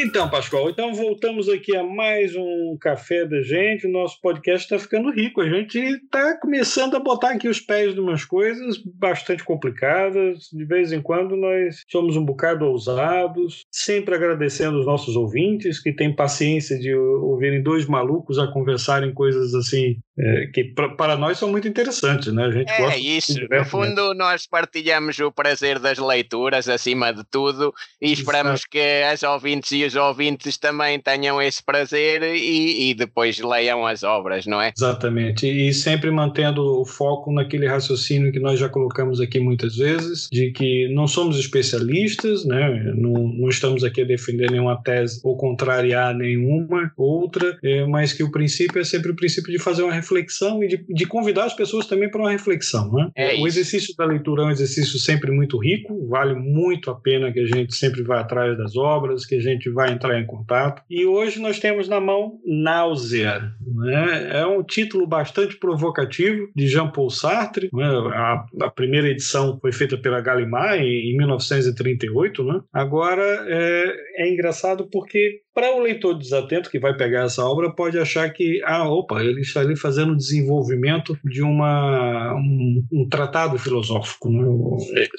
Então, 0.00 0.30
Pascoal, 0.30 0.70
então 0.70 0.94
voltamos 0.94 1.48
aqui 1.48 1.76
a 1.76 1.82
mais 1.82 2.36
um 2.36 2.76
Café 2.80 3.26
da 3.26 3.42
Gente. 3.42 3.84
O 3.84 3.90
nosso 3.90 4.20
podcast 4.20 4.64
está 4.64 4.78
ficando 4.78 5.10
rico. 5.10 5.40
A 5.40 5.50
gente 5.50 5.76
está 5.76 6.38
começando 6.38 6.94
a 6.94 7.00
botar 7.00 7.30
aqui 7.30 7.48
os 7.48 7.58
pés 7.58 7.94
de 7.94 8.00
umas 8.00 8.24
coisas 8.24 8.78
bastante 8.78 9.42
complicadas. 9.42 10.50
De 10.52 10.64
vez 10.64 10.92
em 10.92 11.02
quando 11.02 11.36
nós 11.36 11.82
somos 11.90 12.16
um 12.16 12.24
bocado 12.24 12.64
ousados, 12.64 13.64
sempre 13.72 14.14
agradecendo 14.14 14.78
os 14.78 14.86
nossos 14.86 15.16
ouvintes 15.16 15.82
que 15.82 15.92
têm 15.92 16.14
paciência 16.14 16.78
de 16.78 16.94
ouvirem 16.94 17.60
dois 17.60 17.84
malucos 17.84 18.38
a 18.38 18.46
conversarem 18.46 19.12
coisas 19.12 19.52
assim 19.52 19.96
é, 20.18 20.46
que 20.46 20.64
pra, 20.64 20.88
para 20.90 21.16
nós 21.16 21.38
são 21.38 21.48
muito 21.48 21.68
interessantes, 21.68 22.32
né? 22.32 22.44
A 22.44 22.50
gente 22.50 22.70
é 22.70 22.78
gosta 22.78 22.98
isso. 22.98 23.34
No 23.50 23.64
fundo, 23.64 24.14
nós 24.14 24.46
partilhamos 24.46 25.18
o 25.18 25.30
prazer 25.30 25.78
das 25.78 25.98
leituras 25.98 26.68
acima 26.68 27.12
de 27.12 27.22
tudo 27.24 27.72
e 28.00 28.12
esperamos 28.12 28.60
Exato. 28.60 28.70
que 28.70 29.02
as 29.10 29.22
ouvintes 29.22 29.72
e 29.72 29.84
os 29.84 29.94
ouvintes 29.94 30.56
também 30.56 30.98
tenham 30.98 31.40
esse 31.40 31.62
prazer 31.62 32.22
e, 32.22 32.90
e, 32.90 32.94
depois 32.94 33.38
leiam 33.38 33.86
as 33.86 34.02
obras, 34.02 34.46
não 34.46 34.60
é? 34.60 34.72
Exatamente. 34.76 35.46
E 35.46 35.72
sempre 35.72 36.10
mantendo 36.10 36.80
o 36.80 36.84
foco 36.84 37.32
naquele 37.32 37.66
raciocínio 37.66 38.32
que 38.32 38.40
nós 38.40 38.58
já 38.58 38.68
colocamos 38.68 39.20
aqui 39.20 39.38
muitas 39.38 39.76
vezes, 39.76 40.28
de 40.32 40.50
que 40.50 40.88
não 40.88 41.06
somos 41.06 41.38
especialistas, 41.38 42.44
né? 42.44 42.92
Não, 42.96 43.12
não 43.12 43.48
estamos 43.48 43.84
aqui 43.84 44.02
a 44.02 44.04
defender 44.04 44.50
nenhuma 44.50 44.80
tese 44.82 45.20
ou 45.22 45.36
contrariar 45.36 46.14
nenhuma 46.14 46.92
outra, 46.96 47.56
é, 47.62 47.86
mas 47.86 48.12
que 48.12 48.22
o 48.22 48.30
princípio 48.30 48.80
é 48.80 48.84
sempre 48.84 49.12
o 49.12 49.16
princípio 49.16 49.52
de 49.52 49.58
fazer 49.58 49.82
uma 49.82 49.92
reflexão 50.08 50.62
e 50.64 50.68
de, 50.68 50.84
de 50.88 51.06
convidar 51.06 51.44
as 51.44 51.54
pessoas 51.54 51.86
também 51.86 52.10
para 52.10 52.20
uma 52.20 52.30
reflexão, 52.30 52.90
né? 52.92 53.10
É 53.16 53.40
o 53.40 53.46
exercício 53.46 53.94
da 53.96 54.04
leitura 54.04 54.42
é 54.42 54.46
um 54.46 54.50
exercício 54.50 54.98
sempre 54.98 55.30
muito 55.30 55.58
rico, 55.58 56.06
vale 56.08 56.34
muito 56.34 56.90
a 56.90 56.94
pena 56.94 57.30
que 57.32 57.40
a 57.40 57.46
gente 57.46 57.74
sempre 57.74 58.02
vá 58.02 58.20
atrás 58.20 58.56
das 58.56 58.76
obras, 58.76 59.26
que 59.26 59.34
a 59.34 59.40
gente 59.40 59.68
vai 59.70 59.92
entrar 59.92 60.18
em 60.18 60.26
contato. 60.26 60.82
E 60.88 61.04
hoje 61.04 61.40
nós 61.40 61.58
temos 61.58 61.88
na 61.88 62.00
mão 62.00 62.38
Náusea. 62.46 63.52
Né? 63.76 64.40
É 64.40 64.46
um 64.46 64.62
título 64.62 65.06
bastante 65.06 65.56
provocativo 65.56 66.48
de 66.54 66.66
Jean-Paul 66.66 67.10
Sartre. 67.10 67.68
Né? 67.72 67.84
A, 67.84 68.46
a, 68.62 68.70
primeira 68.70 69.08
edição 69.08 69.58
foi 69.60 69.72
feita 69.72 69.96
pela 69.96 70.20
Gallimard 70.20 70.82
em, 70.82 71.12
em 71.12 71.16
1938. 71.16 72.44
Né? 72.44 72.60
Agora 72.72 73.22
é, 73.48 74.24
é 74.24 74.32
engraçado 74.32 74.88
porque 74.90 75.42
para 75.58 75.74
o 75.74 75.80
leitor 75.80 76.16
desatento 76.16 76.70
que 76.70 76.78
vai 76.78 76.96
pegar 76.96 77.24
essa 77.24 77.44
obra, 77.44 77.68
pode 77.68 77.98
achar 77.98 78.32
que, 78.32 78.62
ah, 78.64 78.88
opa, 78.88 79.20
ele 79.24 79.40
está 79.40 79.60
ali 79.60 79.74
fazendo 79.74 79.97
o 80.04 80.16
desenvolvimento 80.16 81.18
de 81.24 81.42
uma, 81.42 82.34
um, 82.34 82.84
um 82.92 83.08
tratado 83.08 83.58
filosófico. 83.58 84.30
Né? 84.30 84.42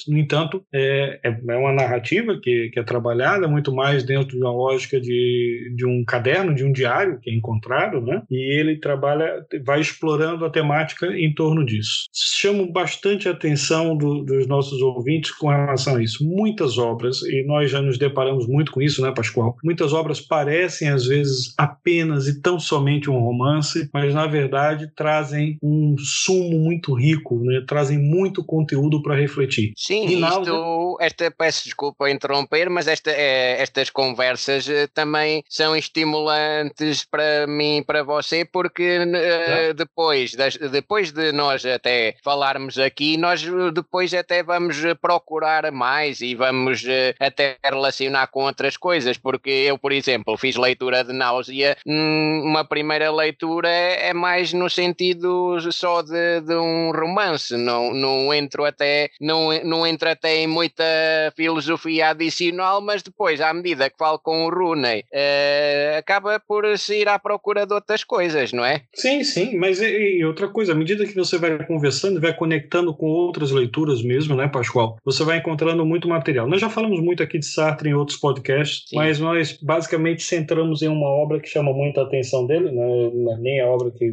No 0.08 0.18
entanto, 0.18 0.64
é, 0.74 1.20
é, 1.24 1.30
é 1.30 1.58
uma 1.58 1.74
narrativa 1.74 2.40
que, 2.42 2.70
que 2.72 2.80
é 2.80 2.84
trabalhada 2.84 3.48
muito 3.48 3.74
mais 3.74 4.04
dentro 4.04 4.38
de 4.38 4.44
uma 4.44 4.52
lógica 4.52 5.00
de, 5.00 5.74
de 5.76 5.86
um 5.86 6.04
caderno, 6.06 6.54
de 6.54 6.64
um 6.64 6.72
diário 6.72 7.20
que 7.20 7.30
é 7.30 7.34
encontrado, 7.34 8.02
né? 8.02 8.22
e 8.30 8.60
ele 8.60 8.78
trabalha, 8.78 9.46
vai 9.66 9.82
explorando 9.82 10.46
a 10.46 10.50
temática 10.50 11.08
em 11.08 11.34
torno 11.34 11.66
disso. 11.66 12.06
Chamo 12.14 12.72
bastante 12.72 13.28
a 13.28 13.32
atenção 13.32 13.96
do, 13.96 14.24
dos 14.24 14.48
nossos 14.48 14.82
ouvintes 14.82 15.32
com 15.32 15.48
relação 15.48 15.96
a 15.96 16.04
isso. 16.04 16.26
Muitas 16.26 16.78
obras, 16.78 17.22
e 17.24 17.44
nós 17.46 17.70
já 17.72 17.82
nos 17.82 17.98
deparamos 17.98 18.48
muito 18.48 18.72
com 18.72 18.82
isso, 18.82 19.02
né, 19.02 19.12
Pascoal? 19.12 19.56
Muitas 19.64 19.94
obras 19.94 20.20
parecem 20.20 20.89
às 20.89 21.06
vezes 21.06 21.54
apenas 21.58 22.28
e 22.28 22.42
tão 22.42 22.60
somente 22.60 23.10
um 23.10 23.20
romance, 23.20 23.89
mas 23.94 24.14
na 24.14 24.28
verdade 24.28 24.69
trazem 24.96 25.58
um 25.62 25.96
sumo 25.98 26.60
muito 26.60 26.94
rico, 26.94 27.40
né? 27.44 27.64
trazem 27.68 27.98
muito 27.98 28.44
conteúdo 28.44 29.02
para 29.02 29.16
refletir. 29.16 29.74
Sim, 29.76 30.08
e 30.08 30.22
isto, 30.22 30.98
esta, 31.00 31.32
peço 31.32 31.66
desculpa 31.66 32.10
interromper, 32.10 32.70
mas 32.70 32.88
esta, 32.88 33.12
é, 33.12 33.62
estas 33.62 33.90
conversas 33.90 34.68
eh, 34.68 34.88
também 34.88 35.44
são 35.50 35.76
estimulantes 35.76 37.06
para 37.06 37.48
mim 37.48 37.78
e 37.78 37.84
para 37.84 38.04
você, 38.04 38.46
porque 38.46 39.00
é. 39.14 39.74
depois, 39.74 40.36
depois 40.72 41.12
de 41.12 41.32
nós 41.32 41.66
até 41.66 42.16
falarmos 42.24 42.78
aqui, 42.78 43.18
nós 43.18 43.44
depois 43.74 44.14
até 44.14 44.44
vamos 44.44 44.78
procurar 45.02 45.72
mais 45.72 46.22
e 46.22 46.36
vamos 46.36 46.84
até 47.20 47.58
relacionar 47.64 48.28
com 48.28 48.44
outras 48.44 48.78
coisas, 48.78 49.18
porque 49.18 49.50
eu, 49.50 49.78
por 49.78 49.92
exemplo, 49.92 50.10
exemplo, 50.10 50.38
fiz 50.38 50.56
leitura 50.56 51.04
de 51.04 51.14
náusea, 51.14 51.78
hum, 51.86 52.42
uma 52.44 52.66
primeira 52.66 53.12
leitura 53.12 53.70
é 53.70 54.14
mais 54.14 54.54
no 54.59 54.70
sentido 54.70 55.58
só 55.71 56.02
de, 56.02 56.42
de 56.42 56.55
um 56.55 56.92
romance, 56.92 57.55
não, 57.55 57.93
não 57.93 58.33
entro 58.33 58.65
até 58.65 59.09
não, 59.20 59.49
não 59.64 59.87
entro 59.87 60.09
até 60.09 60.37
em 60.37 60.47
muita 60.47 60.83
filosofia 61.36 62.09
adicional, 62.09 62.81
mas 62.81 63.02
depois, 63.02 63.42
à 63.42 63.53
medida 63.53 63.89
que 63.89 63.97
falo 63.97 64.20
com 64.20 64.45
o 64.45 64.49
Rooney, 64.49 65.02
uh, 65.02 65.97
acaba 65.97 66.39
por 66.39 66.77
se 66.77 67.02
ir 67.02 67.08
à 67.08 67.17
procura 67.17 67.65
de 67.65 67.73
outras 67.73 68.03
coisas, 68.03 68.52
não 68.52 68.65
é? 68.65 68.81
Sim, 68.93 69.23
sim, 69.23 69.58
mas 69.58 69.81
e, 69.81 70.17
e 70.17 70.25
outra 70.25 70.47
coisa, 70.47 70.73
à 70.73 70.76
medida 70.76 71.05
que 71.05 71.15
você 71.15 71.37
vai 71.37 71.65
conversando, 71.65 72.20
vai 72.20 72.36
conectando 72.36 72.93
com 72.93 73.08
outras 73.08 73.52
leituras 73.52 74.02
mesmo, 74.02 74.36
né, 74.36 74.47
Pascoal? 74.47 74.97
Você 75.05 75.23
vai 75.23 75.37
encontrando 75.37 75.86
muito 75.86 76.08
material. 76.08 76.47
Nós 76.47 76.61
já 76.61 76.70
falamos 76.70 76.99
muito 76.99 77.23
aqui 77.23 77.39
de 77.39 77.45
Sartre 77.45 77.89
em 77.89 77.93
outros 77.93 78.17
podcasts, 78.17 78.89
sim. 78.89 78.95
mas 78.95 79.20
nós 79.20 79.58
basicamente 79.61 80.23
centramos 80.23 80.81
em 80.81 80.87
uma 80.87 81.08
obra 81.08 81.39
que 81.39 81.47
chama 81.47 81.71
muita 81.71 82.02
atenção 82.02 82.45
dele, 82.45 82.71
né? 82.71 83.37
nem 83.39 83.61
a 83.61 83.67
obra 83.67 83.91
que, 83.91 84.05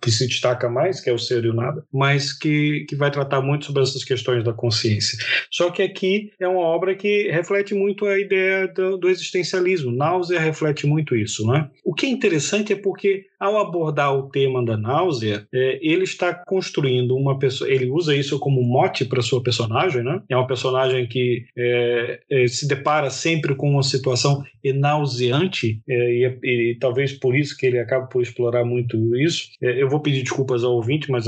que 0.00 0.10
se 0.10 0.26
destaca 0.26 0.68
mais, 0.68 1.00
que 1.00 1.10
é 1.10 1.12
o 1.12 1.18
Ser 1.18 1.44
e 1.44 1.48
o 1.48 1.54
Nada, 1.54 1.84
mas 1.92 2.32
que, 2.32 2.84
que 2.88 2.96
vai 2.96 3.10
tratar 3.10 3.40
muito 3.40 3.66
sobre 3.66 3.82
essas 3.82 4.04
questões 4.04 4.44
da 4.44 4.52
consciência. 4.52 5.18
Só 5.50 5.70
que 5.70 5.82
aqui 5.82 6.32
é 6.38 6.48
uma 6.48 6.60
obra 6.60 6.94
que 6.94 7.30
reflete 7.30 7.74
muito 7.74 8.06
a 8.06 8.18
ideia 8.18 8.68
do, 8.68 8.96
do 8.96 9.08
existencialismo. 9.08 9.92
Náusea 9.92 10.40
reflete 10.40 10.86
muito 10.86 11.14
isso. 11.16 11.46
Né? 11.46 11.68
O 11.84 11.94
que 11.94 12.06
é 12.06 12.08
interessante 12.08 12.72
é 12.72 12.76
porque 12.76 13.26
ao 13.44 13.58
abordar 13.58 14.16
o 14.16 14.30
tema 14.30 14.64
da 14.64 14.76
náusea, 14.76 15.46
é, 15.52 15.78
ele 15.82 16.04
está 16.04 16.32
construindo 16.32 17.14
uma 17.14 17.38
pessoa. 17.38 17.70
Ele 17.70 17.90
usa 17.90 18.16
isso 18.16 18.38
como 18.38 18.62
mote 18.62 19.04
para 19.04 19.20
sua 19.20 19.42
personagem, 19.42 20.02
né? 20.02 20.22
É 20.28 20.36
uma 20.36 20.46
personagem 20.46 21.06
que 21.06 21.44
é, 21.56 22.20
é, 22.30 22.46
se 22.46 22.66
depara 22.66 23.10
sempre 23.10 23.54
com 23.54 23.70
uma 23.70 23.82
situação 23.82 24.42
nauseante 24.72 25.82
é, 25.86 25.94
e, 25.94 26.24
é, 26.24 26.38
e, 26.42 26.78
talvez 26.80 27.12
por 27.12 27.36
isso 27.36 27.56
que 27.56 27.66
ele 27.66 27.78
acaba 27.78 28.06
por 28.06 28.22
explorar 28.22 28.64
muito 28.64 28.96
isso. 29.16 29.50
É, 29.62 29.82
eu 29.82 29.88
vou 29.88 30.00
pedir 30.00 30.22
desculpas 30.22 30.64
ao 30.64 30.72
ouvinte, 30.72 31.10
mas 31.10 31.26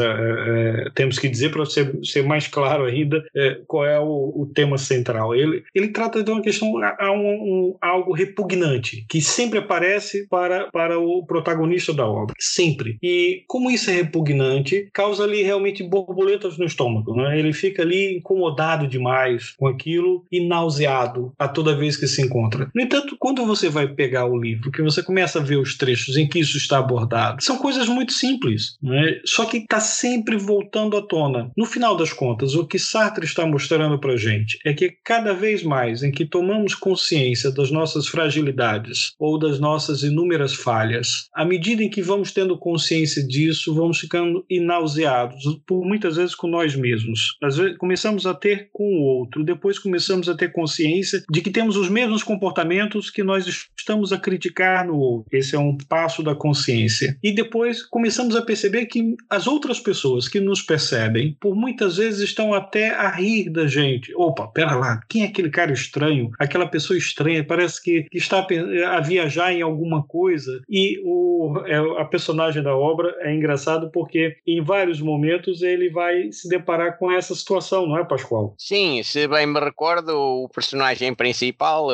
temos 0.94 1.18
que 1.18 1.28
dizer 1.28 1.50
para 1.50 1.66
ser, 1.66 1.98
ser 2.02 2.22
mais 2.22 2.46
claro 2.46 2.84
ainda 2.84 3.24
qual 3.66 3.84
é 3.84 3.98
o, 3.98 4.32
o, 4.34 4.50
tema 4.54 4.78
central. 4.78 5.34
Ele, 5.34 5.62
ele 5.74 5.88
trata 5.88 6.22
de 6.22 6.30
uma 6.30 6.40
questão 6.40 6.72
a, 6.78 7.12
um, 7.12 7.26
um, 7.26 7.76
algo 7.80 8.12
repugnante 8.12 9.04
que 9.08 9.20
sempre 9.20 9.58
aparece 9.58 10.26
para, 10.28 10.70
para 10.70 10.98
o 10.98 11.26
protagonista 11.26 11.92
da 11.92 12.05
obra, 12.06 12.34
sempre. 12.38 12.98
E 13.02 13.44
como 13.46 13.70
isso 13.70 13.90
é 13.90 13.94
repugnante, 13.94 14.88
causa 14.92 15.24
ali 15.24 15.42
realmente 15.42 15.82
borboletas 15.82 16.58
no 16.58 16.64
estômago, 16.64 17.14
né? 17.14 17.38
Ele 17.38 17.52
fica 17.52 17.82
ali 17.82 18.16
incomodado 18.16 18.86
demais 18.86 19.52
com 19.56 19.66
aquilo 19.66 20.24
e 20.30 20.46
nauseado 20.46 21.32
a 21.38 21.48
toda 21.48 21.76
vez 21.76 21.96
que 21.96 22.06
se 22.06 22.22
encontra. 22.22 22.70
No 22.74 22.82
entanto, 22.82 23.16
quando 23.18 23.44
você 23.44 23.68
vai 23.68 23.88
pegar 23.88 24.26
o 24.26 24.38
livro, 24.38 24.70
que 24.70 24.82
você 24.82 25.02
começa 25.02 25.38
a 25.38 25.42
ver 25.42 25.56
os 25.56 25.76
trechos 25.76 26.16
em 26.16 26.28
que 26.28 26.38
isso 26.38 26.56
está 26.56 26.78
abordado, 26.78 27.42
são 27.42 27.58
coisas 27.58 27.88
muito 27.88 28.12
simples, 28.12 28.76
né? 28.82 29.20
Só 29.24 29.44
que 29.44 29.58
está 29.58 29.80
sempre 29.80 30.36
voltando 30.36 30.96
à 30.96 31.02
tona. 31.02 31.50
No 31.56 31.66
final 31.66 31.96
das 31.96 32.12
contas, 32.12 32.54
o 32.54 32.66
que 32.66 32.78
Sartre 32.78 33.24
está 33.24 33.46
mostrando 33.46 33.98
para 33.98 34.16
gente 34.16 34.58
é 34.64 34.72
que 34.72 34.90
cada 35.04 35.32
vez 35.32 35.62
mais 35.62 36.02
em 36.02 36.10
que 36.10 36.26
tomamos 36.26 36.74
consciência 36.74 37.50
das 37.50 37.70
nossas 37.70 38.06
fragilidades 38.06 39.12
ou 39.18 39.38
das 39.38 39.58
nossas 39.58 40.02
inúmeras 40.02 40.54
falhas, 40.54 41.28
à 41.34 41.44
medida 41.44 41.82
em 41.82 41.90
que 41.90 41.95
vamos 42.02 42.32
tendo 42.32 42.58
consciência 42.58 43.26
disso, 43.26 43.74
vamos 43.74 43.98
ficando 43.98 44.44
nauseados, 44.50 45.60
por 45.66 45.84
muitas 45.84 46.16
vezes 46.16 46.34
com 46.34 46.46
nós 46.46 46.74
mesmos. 46.74 47.36
Às 47.42 47.56
vezes 47.56 47.76
começamos 47.78 48.26
a 48.26 48.34
ter 48.34 48.68
com 48.72 48.84
o 48.84 49.02
outro, 49.02 49.44
depois 49.44 49.78
começamos 49.78 50.28
a 50.28 50.34
ter 50.34 50.52
consciência 50.52 51.22
de 51.30 51.40
que 51.40 51.50
temos 51.50 51.76
os 51.76 51.88
mesmos 51.88 52.22
comportamentos 52.22 53.10
que 53.10 53.22
nós 53.22 53.46
estamos 53.76 54.12
a 54.12 54.18
criticar 54.18 54.86
no 54.86 54.96
outro. 54.96 55.28
Esse 55.32 55.54
é 55.54 55.58
um 55.58 55.76
passo 55.76 56.22
da 56.22 56.34
consciência. 56.34 57.16
E 57.22 57.32
depois 57.32 57.82
começamos 57.82 58.34
a 58.36 58.42
perceber 58.42 58.86
que 58.86 59.14
as 59.30 59.46
outras 59.46 59.80
pessoas 59.80 60.28
que 60.28 60.40
nos 60.40 60.62
percebem, 60.62 61.36
por 61.40 61.54
muitas 61.54 61.96
vezes 61.96 62.20
estão 62.20 62.54
até 62.54 62.90
a 62.90 63.10
rir 63.10 63.50
da 63.50 63.66
gente. 63.66 64.12
Opa, 64.16 64.48
pera 64.48 64.74
lá, 64.74 65.00
quem 65.08 65.22
é 65.22 65.26
aquele 65.26 65.50
cara 65.50 65.72
estranho? 65.72 66.30
Aquela 66.38 66.66
pessoa 66.66 66.98
estranha, 66.98 67.44
parece 67.44 67.82
que, 67.82 68.04
que 68.04 68.18
está 68.18 68.46
a 68.88 69.00
viajar 69.00 69.52
em 69.52 69.62
alguma 69.62 70.02
coisa. 70.02 70.60
E 70.68 71.00
o, 71.04 71.58
é, 71.76 71.96
é, 71.96 72.00
a 72.00 72.04
personagem 72.04 72.62
da 72.62 72.74
obra 72.74 73.14
é 73.20 73.34
engraçado 73.34 73.90
porque 73.92 74.36
em 74.46 74.62
vários 74.62 75.00
momentos 75.00 75.62
ele 75.62 75.90
vai 75.90 76.32
se 76.32 76.48
deparar 76.48 76.98
com 76.98 77.10
essa 77.10 77.34
situação, 77.34 77.86
não 77.86 77.98
é, 77.98 78.04
Pascoal? 78.04 78.54
Sim, 78.58 79.02
se 79.02 79.28
bem 79.28 79.46
me 79.46 79.60
recordo, 79.60 80.10
o 80.16 80.48
personagem 80.48 81.14
principal, 81.14 81.86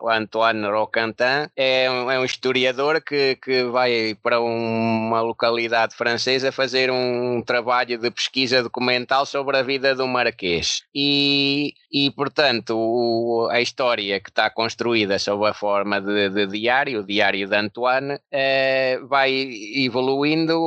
o 0.00 0.08
Antoine 0.08 0.66
Roquentin, 0.66 1.48
é 1.56 1.90
um, 1.90 2.10
é 2.10 2.18
um 2.18 2.24
historiador 2.24 3.00
que, 3.00 3.36
que 3.36 3.64
vai 3.64 4.16
para 4.22 4.40
uma 4.40 5.20
localidade 5.20 5.94
francesa 5.94 6.52
fazer 6.52 6.90
um 6.90 7.42
trabalho 7.42 7.98
de 7.98 8.10
pesquisa 8.10 8.62
documental 8.62 9.24
sobre 9.24 9.56
a 9.56 9.62
vida 9.62 9.94
do 9.94 10.06
Marquês. 10.06 10.82
E, 10.94 11.74
e 11.92 12.10
portanto, 12.10 12.74
o, 12.76 13.48
a 13.50 13.60
história 13.60 14.20
que 14.20 14.30
está 14.30 14.50
construída 14.50 15.18
sob 15.18 15.46
a 15.46 15.54
forma 15.54 16.00
de, 16.00 16.30
de 16.30 16.46
diário, 16.46 17.00
o 17.00 17.06
diário 17.06 17.46
de 17.46 17.54
Antoine, 17.54 18.18
eh, 18.30 18.98
vai 19.08 19.27
evoluindo 19.28 20.58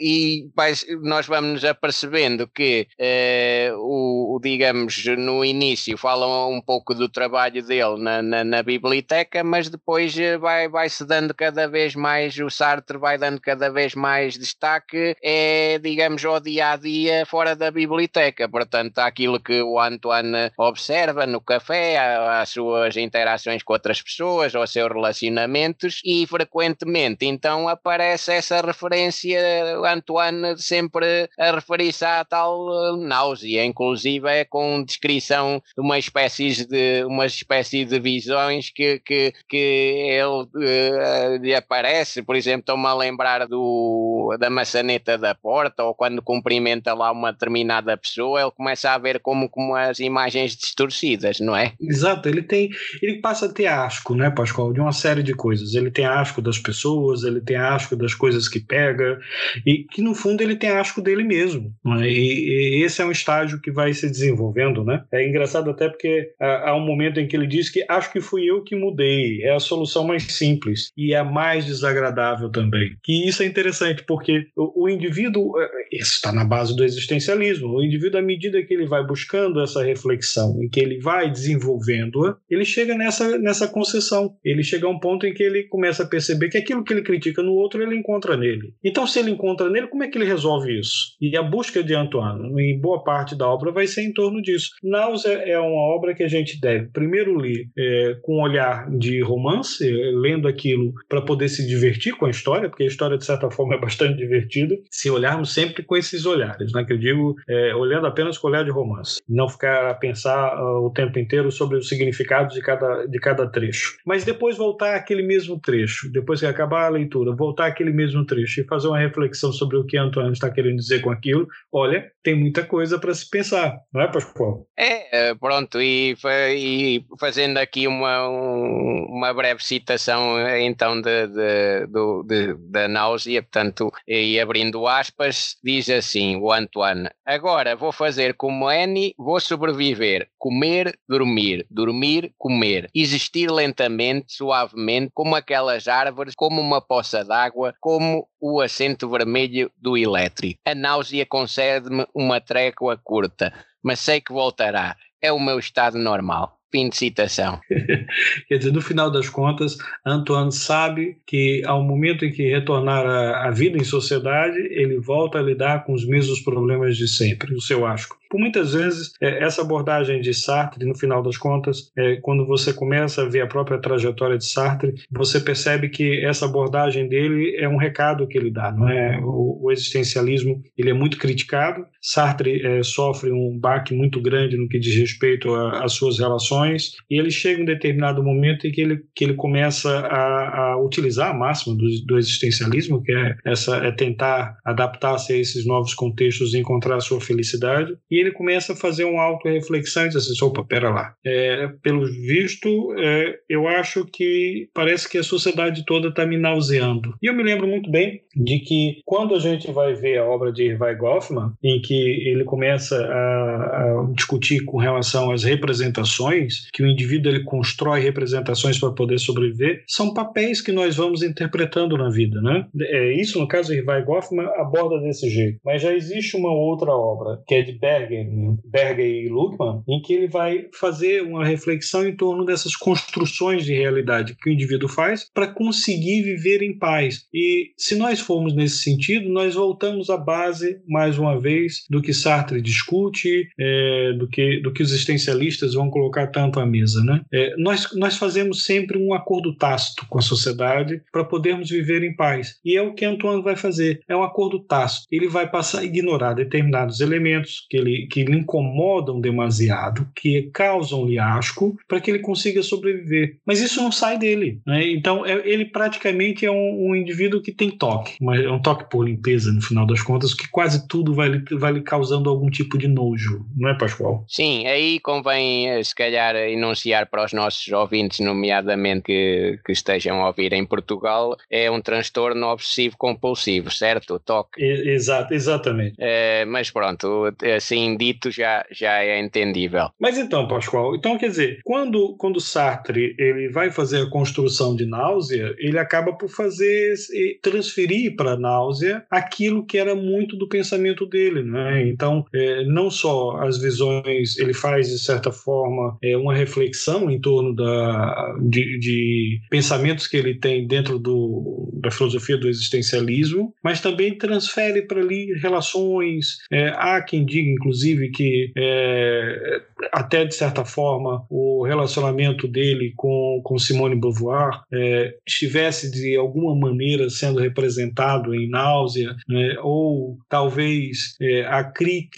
e 0.00 0.48
vai, 0.54 0.72
nós 1.02 1.26
vamos 1.26 1.52
nos 1.52 1.64
apercebendo 1.64 2.48
que 2.48 2.86
eh, 2.98 3.72
o, 3.76 4.38
digamos, 4.42 5.04
no 5.16 5.44
início 5.44 5.96
falam 5.96 6.52
um 6.52 6.60
pouco 6.60 6.94
do 6.94 7.08
trabalho 7.08 7.62
dele 7.62 7.98
na, 7.98 8.22
na, 8.22 8.44
na 8.44 8.62
biblioteca, 8.62 9.42
mas 9.42 9.68
depois 9.68 10.16
eh, 10.18 10.36
vai, 10.36 10.68
vai 10.68 10.88
se 10.88 11.04
dando 11.06 11.34
cada 11.34 11.66
vez 11.68 11.94
mais, 11.94 12.36
o 12.38 12.50
Sartre 12.50 12.98
vai 12.98 13.18
dando 13.18 13.40
cada 13.40 13.70
vez 13.70 13.94
mais 13.94 14.36
destaque, 14.36 15.16
é, 15.22 15.78
digamos, 15.78 16.24
ao 16.24 16.40
dia 16.40 16.72
a 16.72 16.76
dia 16.76 17.24
fora 17.26 17.54
da 17.54 17.70
biblioteca. 17.70 18.48
Portanto, 18.48 18.98
aquilo 18.98 19.40
que 19.40 19.62
o 19.62 19.78
Antoine 19.80 20.50
observa 20.56 21.26
no 21.26 21.40
café, 21.40 21.96
as 22.40 22.50
suas 22.50 22.96
interações 22.96 23.62
com 23.62 23.72
outras 23.72 24.02
pessoas, 24.02 24.54
os 24.54 24.70
seus 24.70 24.92
relacionamentos, 24.92 26.00
e 26.04 26.26
frequentemente 26.26 27.26
então 27.26 27.68
aparece 27.76 28.32
essa 28.32 28.60
referência, 28.60 29.38
Antoine 29.86 30.58
sempre 30.58 31.28
a 31.38 31.52
referir-se 31.52 32.04
à 32.04 32.24
tal 32.24 32.96
náusea, 32.96 33.64
inclusive 33.64 34.28
é 34.28 34.44
com 34.44 34.82
descrição 34.82 35.62
de 35.76 35.80
uma 35.80 35.98
espécie 35.98 36.66
de 36.66 37.04
uma 37.04 37.26
espécie 37.26 37.84
de 37.84 38.00
visões 38.00 38.70
que, 38.70 39.00
que, 39.00 39.32
que 39.48 39.56
ele 39.56 40.24
uh, 40.26 41.36
lhe 41.40 41.54
aparece, 41.54 42.22
por 42.22 42.36
exemplo, 42.36 42.60
estou-me 42.60 42.86
a 42.86 42.94
lembrar 42.94 43.46
do, 43.46 44.15
da 44.38 44.50
maçaneta 44.50 45.16
da 45.18 45.34
porta, 45.34 45.84
ou 45.84 45.94
quando 45.94 46.22
cumprimenta 46.22 46.94
lá 46.94 47.10
uma 47.12 47.32
determinada 47.32 47.96
pessoa, 47.96 48.40
ele 48.40 48.50
começa 48.50 48.90
a 48.90 48.98
ver 48.98 49.20
como, 49.20 49.48
como 49.48 49.74
as 49.74 49.98
imagens 49.98 50.56
distorcidas, 50.56 51.40
não 51.40 51.56
é? 51.56 51.72
Exato, 51.80 52.28
ele 52.28 52.42
tem, 52.42 52.70
ele 53.02 53.20
passa 53.20 53.46
a 53.46 53.52
ter 53.52 53.66
asco, 53.66 54.14
né, 54.14 54.30
Pascoal, 54.30 54.72
de 54.72 54.80
uma 54.80 54.92
série 54.92 55.22
de 55.22 55.34
coisas. 55.34 55.74
Ele 55.74 55.90
tem 55.90 56.04
asco 56.04 56.40
das 56.42 56.58
pessoas, 56.58 57.22
ele 57.22 57.40
tem 57.40 57.56
asco 57.56 57.96
das 57.96 58.14
coisas 58.14 58.48
que 58.48 58.60
pega, 58.60 59.18
e 59.64 59.84
que 59.84 60.02
no 60.02 60.14
fundo 60.14 60.42
ele 60.42 60.56
tem 60.56 60.70
asco 60.70 61.00
dele 61.00 61.22
mesmo. 61.22 61.72
Né? 61.84 62.08
E, 62.08 62.80
e, 62.80 62.84
esse 62.84 63.00
é 63.00 63.04
um 63.04 63.10
estágio 63.10 63.60
que 63.60 63.70
vai 63.70 63.92
se 63.92 64.08
desenvolvendo, 64.08 64.84
né? 64.84 65.04
É 65.12 65.26
engraçado 65.26 65.70
até 65.70 65.88
porque 65.88 66.32
há, 66.40 66.70
há 66.70 66.76
um 66.76 66.84
momento 66.84 67.20
em 67.20 67.26
que 67.26 67.36
ele 67.36 67.46
diz 67.46 67.68
que 67.70 67.84
acho 67.88 68.12
que 68.12 68.20
fui 68.20 68.44
eu 68.44 68.62
que 68.62 68.76
mudei, 68.76 69.42
é 69.42 69.54
a 69.54 69.60
solução 69.60 70.04
mais 70.04 70.24
simples 70.24 70.92
e 70.96 71.14
a 71.14 71.24
mais 71.24 71.64
desagradável 71.64 72.50
também. 72.50 72.96
Que 73.02 73.28
isso 73.28 73.42
é 73.42 73.46
interessante 73.46 74.04
porque 74.06 74.48
o, 74.56 74.84
o 74.84 74.88
indivíduo, 74.88 75.60
é, 75.60 75.85
isso 75.92 76.12
está 76.14 76.32
na 76.32 76.44
base 76.44 76.74
do 76.74 76.84
existencialismo, 76.84 77.68
o 77.68 77.82
indivíduo 77.82 78.20
à 78.20 78.22
medida 78.22 78.62
que 78.62 78.74
ele 78.74 78.86
vai 78.86 79.04
buscando 79.04 79.60
essa 79.60 79.82
reflexão 79.82 80.62
e 80.62 80.68
que 80.68 80.80
ele 80.80 80.98
vai 80.98 81.30
desenvolvendo-a, 81.30 82.36
ele 82.50 82.64
chega 82.64 82.94
nessa, 82.94 83.38
nessa 83.38 83.68
concessão, 83.68 84.36
ele 84.44 84.62
chega 84.62 84.86
a 84.86 84.90
um 84.90 84.98
ponto 84.98 85.26
em 85.26 85.34
que 85.34 85.42
ele 85.42 85.64
começa 85.64 86.02
a 86.02 86.08
perceber 86.08 86.48
que 86.48 86.58
aquilo 86.58 86.84
que 86.84 86.92
ele 86.92 87.02
critica 87.02 87.42
no 87.42 87.52
outro 87.52 87.82
ele 87.82 87.96
encontra 87.96 88.36
nele. 88.36 88.74
Então 88.84 89.06
se 89.06 89.18
ele 89.18 89.30
encontra 89.30 89.70
nele, 89.70 89.88
como 89.88 90.02
é 90.02 90.08
que 90.08 90.18
ele 90.18 90.24
resolve 90.24 90.78
isso? 90.78 91.16
E 91.20 91.36
a 91.36 91.42
busca 91.42 91.82
de 91.82 91.94
Antoine, 91.94 92.62
em 92.62 92.80
boa 92.80 93.02
parte 93.02 93.36
da 93.36 93.48
obra, 93.48 93.72
vai 93.72 93.86
ser 93.86 94.02
em 94.02 94.12
torno 94.12 94.40
disso. 94.42 94.70
Náusea 94.82 95.32
é 95.32 95.58
uma 95.58 95.94
obra 95.94 96.14
que 96.14 96.22
a 96.22 96.28
gente 96.28 96.60
deve 96.60 96.88
primeiro 96.88 97.36
ler 97.36 97.66
é, 97.76 98.16
com 98.22 98.38
um 98.38 98.42
olhar 98.42 98.88
de 98.96 99.20
romance, 99.22 99.84
lendo 100.14 100.48
aquilo 100.48 100.92
para 101.08 101.22
poder 101.22 101.48
se 101.48 101.66
divertir 101.66 102.16
com 102.16 102.26
a 102.26 102.30
história, 102.30 102.68
porque 102.68 102.84
a 102.84 102.86
história, 102.86 103.18
de 103.18 103.24
certa 103.24 103.50
forma, 103.50 103.74
é 103.74 103.80
bastante 103.80 104.16
divertida, 104.16 104.76
se 104.90 105.10
olharmos 105.10 105.52
sempre 105.52 105.75
com 105.82 105.96
esses 105.96 106.26
olhares, 106.26 106.72
né, 106.72 106.84
que 106.84 106.92
eu 106.92 106.98
digo, 106.98 107.34
é, 107.48 107.74
olhando 107.74 108.06
apenas 108.06 108.38
com 108.38 108.46
o 108.46 108.50
olhar 108.50 108.64
de 108.64 108.70
romance, 108.70 109.20
não 109.28 109.48
ficar 109.48 109.90
a 109.90 109.94
pensar 109.94 110.56
uh, 110.60 110.86
o 110.86 110.90
tempo 110.90 111.18
inteiro 111.18 111.50
sobre 111.50 111.76
o 111.78 111.82
significado 111.82 112.52
de 112.52 112.60
cada, 112.60 113.06
de 113.06 113.18
cada 113.18 113.46
trecho. 113.46 113.96
Mas 114.04 114.24
depois 114.24 114.56
voltar 114.56 114.94
àquele 114.94 115.22
mesmo 115.22 115.60
trecho, 115.60 116.10
depois 116.12 116.40
que 116.40 116.46
acabar 116.46 116.86
a 116.86 116.90
leitura, 116.90 117.34
voltar 117.34 117.66
àquele 117.66 117.92
mesmo 117.92 118.24
trecho 118.24 118.60
e 118.60 118.64
fazer 118.64 118.88
uma 118.88 118.98
reflexão 118.98 119.52
sobre 119.52 119.76
o 119.76 119.84
que 119.84 119.96
Antônio 119.96 120.32
está 120.32 120.50
querendo 120.50 120.76
dizer 120.76 121.00
com 121.00 121.10
aquilo, 121.10 121.46
olha, 121.72 122.10
tem 122.22 122.34
muita 122.34 122.64
coisa 122.64 122.98
para 122.98 123.14
se 123.14 123.28
pensar, 123.28 123.78
não 123.92 124.00
é, 124.00 124.08
Pascoal? 124.08 124.66
É, 124.76 125.34
pronto, 125.34 125.80
e, 125.80 126.16
e 126.24 127.04
fazendo 127.18 127.58
aqui 127.58 127.86
uma, 127.86 128.28
uma 128.28 129.32
breve 129.32 129.62
citação 129.62 130.36
então 130.58 131.00
de, 131.00 131.26
de, 131.26 131.86
de, 131.86 132.22
de, 132.26 132.54
da 132.70 132.88
náusea, 132.88 133.42
portanto, 133.42 133.92
e 134.06 134.38
abrindo 134.40 134.86
aspas, 134.86 135.56
diz 135.66 135.90
assim 135.90 136.36
o 136.36 136.52
Antoine, 136.52 137.10
agora 137.24 137.74
vou 137.74 137.90
fazer 137.90 138.34
como 138.34 138.68
Annie, 138.68 139.16
vou 139.18 139.40
sobreviver, 139.40 140.28
comer, 140.38 140.96
dormir, 141.08 141.66
dormir, 141.68 142.32
comer, 142.38 142.88
existir 142.94 143.50
lentamente, 143.50 144.32
suavemente, 144.32 145.10
como 145.12 145.34
aquelas 145.34 145.88
árvores, 145.88 146.36
como 146.36 146.60
uma 146.60 146.80
poça 146.80 147.24
d'água, 147.24 147.74
como 147.80 148.28
o 148.40 148.60
acento 148.60 149.10
vermelho 149.10 149.68
do 149.76 149.98
elétrico. 149.98 150.60
A 150.64 150.72
náusea 150.72 151.26
concede-me 151.26 152.06
uma 152.14 152.40
trégua 152.40 152.96
curta, 152.96 153.52
mas 153.82 153.98
sei 153.98 154.20
que 154.20 154.32
voltará. 154.32 154.96
É 155.20 155.32
o 155.32 155.40
meu 155.40 155.58
estado 155.58 155.98
normal. 155.98 156.55
Fim 156.72 156.88
de 156.88 156.96
citação. 156.96 157.60
Quer 158.48 158.58
dizer, 158.58 158.72
no 158.72 158.80
final 158.80 159.10
das 159.10 159.28
contas, 159.28 159.76
Antoine 160.04 160.52
sabe 160.52 161.16
que 161.26 161.62
ao 161.64 161.82
momento 161.82 162.24
em 162.24 162.32
que 162.32 162.50
retornar 162.50 163.06
à, 163.06 163.50
vida 163.50 163.78
em 163.78 163.84
sociedade, 163.84 164.58
ele 164.70 164.98
volta 164.98 165.38
a 165.38 165.42
lidar 165.42 165.84
com 165.84 165.92
os 165.92 166.06
mesmos 166.06 166.40
problemas 166.40 166.96
de 166.96 167.06
sempre, 167.06 167.54
o 167.54 167.60
seu 167.60 167.86
asco. 167.86 168.16
Por 168.36 168.40
muitas 168.42 168.74
vezes, 168.74 169.14
é, 169.18 169.42
essa 169.44 169.62
abordagem 169.62 170.20
de 170.20 170.34
Sartre, 170.34 170.84
no 170.84 170.94
final 170.94 171.22
das 171.22 171.38
contas, 171.38 171.90
é, 171.96 172.16
quando 172.16 172.46
você 172.46 172.70
começa 172.70 173.22
a 173.22 173.28
ver 173.30 173.40
a 173.40 173.46
própria 173.46 173.80
trajetória 173.80 174.36
de 174.36 174.44
Sartre, 174.44 174.92
você 175.10 175.40
percebe 175.40 175.88
que 175.88 176.22
essa 176.22 176.44
abordagem 176.44 177.08
dele 177.08 177.56
é 177.56 177.66
um 177.66 177.78
recado 177.78 178.28
que 178.28 178.36
ele 178.36 178.50
dá. 178.50 178.70
Não 178.70 178.90
é? 178.90 179.18
o, 179.22 179.46
o 179.62 179.72
existencialismo 179.72 180.62
ele 180.76 180.90
é 180.90 180.92
muito 180.92 181.16
criticado. 181.16 181.86
Sartre 182.02 182.60
é, 182.62 182.82
sofre 182.82 183.32
um 183.32 183.58
baque 183.58 183.94
muito 183.94 184.20
grande 184.20 184.58
no 184.58 184.68
que 184.68 184.78
diz 184.78 184.94
respeito 184.96 185.54
às 185.54 185.92
suas 185.92 186.18
relações 186.18 186.92
e 187.10 187.18
ele 187.18 187.30
chega 187.30 187.60
em 187.60 187.62
um 187.62 187.66
determinado 187.66 188.22
momento 188.22 188.66
em 188.66 188.70
que 188.70 188.82
ele, 188.82 189.00
que 189.14 189.24
ele 189.24 189.34
começa 189.34 189.90
a, 189.90 190.72
a 190.72 190.76
utilizar 190.76 191.30
a 191.30 191.34
máxima 191.34 191.74
do, 191.74 191.86
do, 192.04 192.18
existencialismo, 192.18 193.02
que 193.02 193.12
é 193.12 193.36
essa 193.46 193.76
é 193.78 193.90
tentar 193.90 194.58
adaptar-se 194.62 195.32
a 195.32 195.36
esses 195.36 195.66
novos 195.66 195.94
contextos 195.94 196.52
e 196.52 196.58
encontrar 196.58 196.96
a 196.96 197.00
sua 197.00 197.20
felicidade. 197.20 197.96
E 198.10 198.25
ele 198.26 198.34
começa 198.34 198.72
a 198.72 198.76
fazer 198.76 199.04
uma 199.04 199.22
auto-reflexão 199.22 200.06
e 200.06 200.08
diz 200.08 200.16
assim, 200.16 200.44
opa, 200.44 200.64
pera 200.64 200.90
lá. 200.90 201.14
É, 201.24 201.68
pelo 201.82 202.06
visto, 202.06 202.94
é, 202.98 203.38
eu 203.48 203.66
acho 203.68 204.04
que 204.04 204.68
parece 204.74 205.08
que 205.08 205.18
a 205.18 205.22
sociedade 205.22 205.84
toda 205.84 206.08
está 206.08 206.26
me 206.26 206.36
nauseando. 206.36 207.14
E 207.22 207.26
eu 207.26 207.34
me 207.34 207.42
lembro 207.42 207.66
muito 207.66 207.90
bem 207.90 208.20
de 208.34 208.58
que 208.60 209.00
quando 209.04 209.34
a 209.34 209.38
gente 209.38 209.70
vai 209.70 209.94
ver 209.94 210.18
a 210.18 210.24
obra 210.24 210.52
de 210.52 210.64
Irving 210.64 210.96
Goffman, 210.98 211.52
em 211.62 211.80
que 211.80 211.94
ele 212.28 212.44
começa 212.44 212.96
a, 212.96 214.02
a 214.02 214.12
discutir 214.14 214.64
com 214.64 214.78
relação 214.78 215.30
às 215.30 215.44
representações, 215.44 216.68
que 216.72 216.82
o 216.82 216.86
indivíduo 216.86 217.32
ele 217.32 217.44
constrói 217.44 218.00
representações 218.00 218.78
para 218.78 218.92
poder 218.92 219.18
sobreviver, 219.18 219.84
são 219.86 220.12
papéis 220.12 220.60
que 220.60 220.72
nós 220.72 220.96
vamos 220.96 221.22
interpretando 221.22 221.96
na 221.96 222.10
vida, 222.10 222.40
né? 222.40 222.66
É, 222.80 223.12
isso, 223.12 223.38
no 223.38 223.48
caso, 223.48 223.72
Irving 223.72 224.04
Goffman 224.04 224.46
aborda 224.56 225.00
desse 225.00 225.28
jeito. 225.30 225.58
Mas 225.64 225.82
já 225.82 225.92
existe 225.92 226.36
uma 226.36 226.52
outra 226.52 226.90
obra, 226.90 227.42
que 227.46 227.54
é 227.54 227.62
de 227.62 227.72
Berger, 228.06 228.26
Berger 228.64 229.06
e 229.06 229.28
Luckmann, 229.28 229.82
em 229.88 230.00
que 230.00 230.12
ele 230.12 230.28
vai 230.28 230.66
fazer 230.72 231.22
uma 231.22 231.44
reflexão 231.44 232.06
em 232.06 232.16
torno 232.16 232.44
dessas 232.44 232.74
construções 232.76 233.64
de 233.64 233.74
realidade 233.74 234.36
que 234.40 234.50
o 234.50 234.52
indivíduo 234.52 234.88
faz 234.88 235.28
para 235.32 235.48
conseguir 235.48 236.22
viver 236.22 236.62
em 236.62 236.78
paz. 236.78 237.26
E 237.32 237.70
se 237.76 237.96
nós 237.96 238.20
formos 238.20 238.54
nesse 238.54 238.78
sentido, 238.78 239.28
nós 239.28 239.54
voltamos 239.54 240.10
à 240.10 240.16
base, 240.16 240.80
mais 240.86 241.18
uma 241.18 241.38
vez, 241.38 241.84
do 241.90 242.00
que 242.00 242.12
Sartre 242.12 242.60
discute, 242.60 243.48
é, 243.58 244.12
do, 244.12 244.28
que, 244.28 244.60
do 244.60 244.72
que 244.72 244.82
os 244.82 244.92
existencialistas 244.92 245.74
vão 245.74 245.90
colocar 245.90 246.28
tanto 246.28 246.60
à 246.60 246.66
mesa. 246.66 247.02
Né? 247.02 247.20
É, 247.32 247.56
nós, 247.56 247.88
nós 247.94 248.16
fazemos 248.16 248.64
sempre 248.64 248.98
um 248.98 249.12
acordo 249.14 249.54
tácito 249.56 250.06
com 250.08 250.18
a 250.18 250.22
sociedade 250.22 251.02
para 251.12 251.24
podermos 251.24 251.70
viver 251.70 252.02
em 252.02 252.14
paz. 252.14 252.58
E 252.64 252.76
é 252.76 252.82
o 252.82 252.94
que 252.94 253.04
Antoine 253.04 253.42
vai 253.42 253.56
fazer, 253.56 254.00
é 254.08 254.16
um 254.16 254.22
acordo 254.22 254.60
tácito. 254.60 255.06
Ele 255.10 255.28
vai 255.28 255.48
passar 255.50 255.80
a 255.80 255.84
ignorar 255.84 256.34
determinados 256.34 257.00
elementos 257.00 257.66
que 257.68 257.76
ele 257.76 257.95
que, 257.96 258.06
que 258.06 258.24
lhe 258.24 258.38
incomodam 258.38 259.20
demasiado, 259.20 260.08
que 260.14 260.50
causam-lhe 260.52 261.18
asco, 261.18 261.76
para 261.88 262.00
que 262.00 262.10
ele 262.10 262.18
consiga 262.18 262.62
sobreviver. 262.62 263.36
Mas 263.46 263.60
isso 263.60 263.82
não 263.82 263.92
sai 263.92 264.18
dele. 264.18 264.60
Né? 264.66 264.92
Então, 264.92 265.24
é, 265.24 265.42
ele 265.44 265.64
praticamente 265.66 266.44
é 266.44 266.50
um, 266.50 266.90
um, 266.90 266.96
indivíduo 266.96 267.40
que 267.40 267.52
tem 267.52 267.70
toque, 267.70 268.16
é 268.20 268.50
um 268.50 268.60
toque 268.60 268.88
por 268.90 269.04
limpeza, 269.04 269.52
no 269.52 269.62
final 269.62 269.86
das 269.86 270.02
contas, 270.02 270.34
que 270.34 270.48
quase 270.48 270.86
tudo 270.88 271.14
vai 271.14 271.28
lhe, 271.28 271.44
vai 271.52 271.72
lhe 271.72 271.80
causando 271.80 272.28
algum 272.28 272.50
tipo 272.50 272.76
de 272.76 272.88
nojo, 272.88 273.46
não 273.56 273.70
é, 273.70 273.74
Pascoal? 273.74 274.24
Sim, 274.28 274.66
aí 274.66 274.98
convém, 275.00 275.68
eh, 275.68 275.82
se 275.82 275.94
calhar, 275.94 276.34
enunciar 276.36 277.06
para 277.06 277.24
os 277.24 277.32
nossos 277.32 277.70
ouvintes, 277.72 278.20
nomeadamente 278.20 279.02
que, 279.02 279.60
que 279.64 279.72
estejam 279.72 280.22
a 280.22 280.26
ouvir 280.26 280.52
em 280.52 280.64
Portugal, 280.66 281.36
é 281.50 281.70
um 281.70 281.80
transtorno 281.80 282.46
obsessivo 282.46 282.96
compulsivo, 282.98 283.70
certo? 283.70 284.14
O 284.14 284.18
toque. 284.18 284.62
Exato, 284.62 285.32
exatamente. 285.32 285.94
É, 285.98 286.44
mas 286.44 286.70
pronto, 286.70 287.32
assim 287.56 287.85
dito 287.94 288.30
já, 288.30 288.64
já 288.72 289.02
é 289.02 289.20
entendível. 289.20 289.90
Mas 290.00 290.16
então, 290.16 290.48
Pascoal, 290.48 290.96
então 290.96 291.18
quer 291.18 291.28
dizer, 291.28 291.60
quando, 291.62 292.16
quando 292.16 292.40
Sartre 292.40 293.14
ele 293.18 293.50
vai 293.50 293.70
fazer 293.70 294.00
a 294.00 294.10
construção 294.10 294.74
de 294.74 294.86
náusea, 294.86 295.54
ele 295.58 295.78
acaba 295.78 296.14
por 296.14 296.30
fazer, 296.30 296.94
transferir 297.42 298.16
para 298.16 298.38
náusea 298.38 299.04
aquilo 299.10 299.66
que 299.66 299.76
era 299.76 299.94
muito 299.94 300.36
do 300.36 300.48
pensamento 300.48 301.04
dele, 301.04 301.42
né? 301.42 301.86
Então, 301.86 302.24
é, 302.34 302.64
não 302.64 302.90
só 302.90 303.36
as 303.42 303.58
visões, 303.58 304.38
ele 304.38 304.54
faz 304.54 304.88
de 304.88 304.98
certa 304.98 305.30
forma 305.30 305.98
é, 306.02 306.16
uma 306.16 306.34
reflexão 306.34 307.10
em 307.10 307.20
torno 307.20 307.54
da, 307.54 308.36
de, 308.40 308.78
de 308.78 309.40
pensamentos 309.50 310.06
que 310.06 310.16
ele 310.16 310.34
tem 310.34 310.66
dentro 310.66 310.98
do, 310.98 311.70
da 311.74 311.90
filosofia 311.90 312.36
do 312.36 312.48
existencialismo, 312.48 313.54
mas 313.62 313.80
também 313.80 314.16
transfere 314.16 314.82
para 314.82 315.00
ali 315.00 315.32
relações. 315.34 316.38
É, 316.50 316.68
há 316.76 317.00
quem 317.02 317.24
diga, 317.24 317.50
inclusive, 317.50 317.75
que 318.10 318.52
é, 318.56 319.62
até 319.92 320.24
de 320.24 320.34
certa 320.34 320.64
forma 320.64 321.24
o 321.28 321.64
relacionamento 321.64 322.48
dele 322.48 322.92
com, 322.96 323.40
com 323.44 323.58
Simone 323.58 323.98
Beauvoir 323.98 324.62
é, 324.72 325.14
estivesse 325.26 325.90
de 325.90 326.16
alguma 326.16 326.54
maneira 326.54 327.08
sendo 327.10 327.40
representado 327.40 328.34
em 328.34 328.48
náusea, 328.48 329.14
né, 329.28 329.56
ou 329.62 330.18
talvez 330.28 331.16
é, 331.20 331.42
a, 331.42 331.72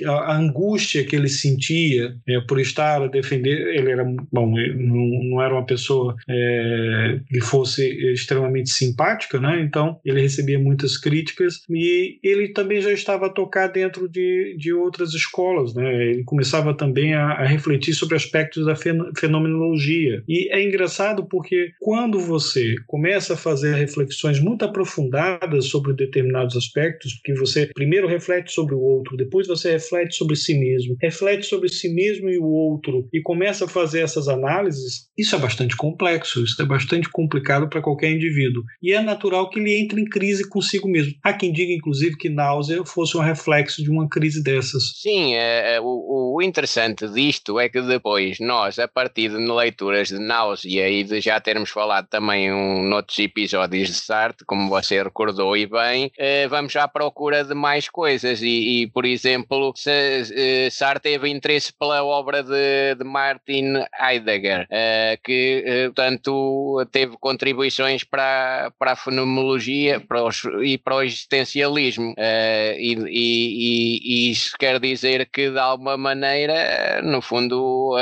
a, 0.06 0.36
angústia 0.36 1.04
que 1.04 1.16
ele 1.16 1.28
sentia 1.28 2.14
é, 2.26 2.40
por 2.40 2.60
estar 2.60 3.02
a 3.02 3.06
defender. 3.06 3.76
Ele 3.76 3.90
era, 3.90 4.04
bom, 4.04 4.54
não, 4.76 5.24
não 5.24 5.42
era 5.42 5.54
uma 5.54 5.66
pessoa 5.66 6.14
é, 6.28 7.20
que 7.28 7.40
fosse 7.40 7.86
extremamente 8.12 8.70
simpática, 8.70 9.40
né? 9.40 9.60
então 9.60 9.98
ele 10.04 10.20
recebia 10.20 10.58
muitas 10.58 10.96
críticas 10.96 11.62
e 11.68 12.18
ele 12.22 12.48
também 12.48 12.80
já 12.80 12.92
estava 12.92 13.26
a 13.26 13.30
tocar 13.30 13.68
dentro 13.68 14.08
de, 14.08 14.56
de 14.58 14.72
outras 14.72 15.14
escolas. 15.14 15.74
Né? 15.74 16.10
Ele 16.10 16.24
começava 16.24 16.74
também 16.74 17.14
a, 17.14 17.32
a 17.32 17.47
refletir 17.48 17.94
sobre 17.94 18.16
aspectos 18.16 18.66
da 18.66 18.74
fenomenologia. 19.16 20.22
E 20.28 20.52
é 20.52 20.62
engraçado 20.62 21.26
porque 21.26 21.72
quando 21.80 22.20
você 22.20 22.74
começa 22.86 23.34
a 23.34 23.36
fazer 23.36 23.74
reflexões 23.74 24.40
muito 24.40 24.64
aprofundadas 24.64 25.66
sobre 25.66 25.94
determinados 25.94 26.56
aspectos, 26.56 27.14
porque 27.14 27.34
você 27.34 27.66
primeiro 27.74 28.08
reflete 28.08 28.52
sobre 28.52 28.74
o 28.74 28.80
outro, 28.80 29.16
depois 29.16 29.46
você 29.46 29.72
reflete 29.72 30.16
sobre 30.16 30.36
si 30.36 30.54
mesmo, 30.58 30.96
reflete 31.00 31.46
sobre 31.46 31.68
si 31.68 31.92
mesmo 31.92 32.28
e 32.28 32.38
o 32.38 32.44
outro 32.44 33.08
e 33.12 33.20
começa 33.20 33.64
a 33.64 33.68
fazer 33.68 34.00
essas 34.00 34.28
análises, 34.28 35.08
isso 35.16 35.34
é 35.34 35.38
bastante 35.38 35.76
complexo, 35.76 36.42
isso 36.42 36.60
é 36.60 36.64
bastante 36.64 37.08
complicado 37.10 37.68
para 37.68 37.82
qualquer 37.82 38.10
indivíduo. 38.10 38.62
E 38.82 38.92
é 38.92 39.00
natural 39.00 39.50
que 39.50 39.58
ele 39.58 39.80
entre 39.80 40.00
em 40.00 40.04
crise 40.04 40.48
consigo 40.48 40.88
mesmo. 40.88 41.14
Há 41.22 41.32
quem 41.32 41.52
diga, 41.52 41.72
inclusive, 41.72 42.16
que 42.16 42.28
náusea 42.28 42.84
fosse 42.84 43.16
um 43.16 43.20
reflexo 43.20 43.82
de 43.82 43.90
uma 43.90 44.08
crise 44.08 44.42
dessas. 44.42 44.92
Sim, 45.00 45.34
é, 45.34 45.76
é 45.76 45.80
o, 45.80 46.36
o 46.36 46.42
interessante 46.42 47.08
disto 47.08 47.37
é 47.60 47.68
que 47.68 47.80
depois 47.80 48.38
nós, 48.40 48.78
a 48.78 48.88
partir 48.88 49.30
de 49.30 49.36
leituras 49.36 50.08
de 50.08 50.18
náusea 50.18 50.88
e 50.88 51.04
de 51.04 51.20
já 51.20 51.40
termos 51.40 51.70
falado 51.70 52.06
também 52.08 52.52
um, 52.52 52.82
noutros 52.82 53.18
episódios 53.18 53.88
de 53.88 53.94
Sartre, 53.94 54.44
como 54.46 54.68
você 54.68 55.02
recordou 55.02 55.56
e 55.56 55.66
bem, 55.66 56.10
eh, 56.18 56.46
vamos 56.48 56.74
à 56.76 56.86
procura 56.88 57.44
de 57.44 57.54
mais 57.54 57.88
coisas. 57.88 58.42
E, 58.42 58.82
e 58.82 58.86
por 58.88 59.04
exemplo, 59.04 59.72
se, 59.76 59.90
eh, 59.90 60.68
Sartre 60.70 61.12
teve 61.12 61.28
interesse 61.28 61.72
pela 61.72 62.04
obra 62.04 62.42
de, 62.42 62.94
de 62.96 63.04
Martin 63.04 63.74
Heidegger, 64.00 64.66
eh, 64.70 65.18
que 65.22 65.90
tanto 65.94 66.84
teve 66.90 67.16
contribuições 67.18 68.04
para, 68.04 68.72
para 68.78 68.92
a 68.92 68.96
fenomenologia 68.96 70.00
para 70.00 70.24
os, 70.24 70.42
e 70.62 70.78
para 70.78 70.96
o 70.96 71.02
existencialismo. 71.02 72.14
E, 72.18 72.96
e, 73.08 73.98
e, 74.02 74.30
isso 74.30 74.56
quer 74.58 74.78
dizer 74.80 75.28
que, 75.32 75.50
de 75.50 75.58
alguma 75.58 75.96
maneira, 75.96 77.00
no 77.02 77.20
fundo, 77.28 77.94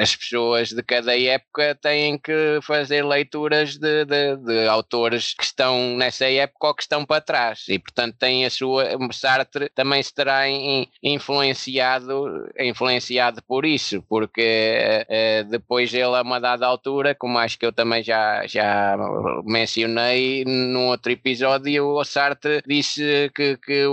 as 0.00 0.16
pessoas 0.16 0.70
de 0.70 0.82
cada 0.82 1.18
época 1.18 1.76
têm 1.80 2.18
que 2.18 2.58
fazer 2.62 3.04
leituras 3.04 3.76
de, 3.76 4.04
de, 4.04 4.36
de 4.36 4.68
autores 4.68 5.34
que 5.34 5.44
estão 5.44 5.96
nessa 5.96 6.24
época 6.24 6.68
ou 6.68 6.74
que 6.74 6.82
estão 6.82 7.04
para 7.04 7.20
trás. 7.20 7.64
E, 7.68 7.78
portanto, 7.78 8.16
tem 8.18 8.44
a 8.44 8.50
sua. 8.50 8.84
Sartre 9.12 9.70
também 9.74 10.02
se 10.02 10.14
terá 10.14 10.44
influenciado, 11.02 12.48
influenciado 12.58 13.42
por 13.42 13.64
isso, 13.64 14.02
porque 14.08 15.06
uh, 15.08 15.48
depois 15.48 15.92
ele, 15.92 16.16
a 16.16 16.22
uma 16.22 16.40
dada 16.40 16.66
altura, 16.66 17.14
como 17.14 17.38
acho 17.38 17.58
que 17.58 17.66
eu 17.66 17.72
também 17.72 18.02
já, 18.02 18.46
já 18.46 18.96
mencionei 19.44 20.44
num 20.44 20.88
outro 20.88 21.12
episódio, 21.12 21.86
o 21.86 22.04
Sartre 22.04 22.62
disse 22.66 23.30
que, 23.34 23.56
que 23.58 23.84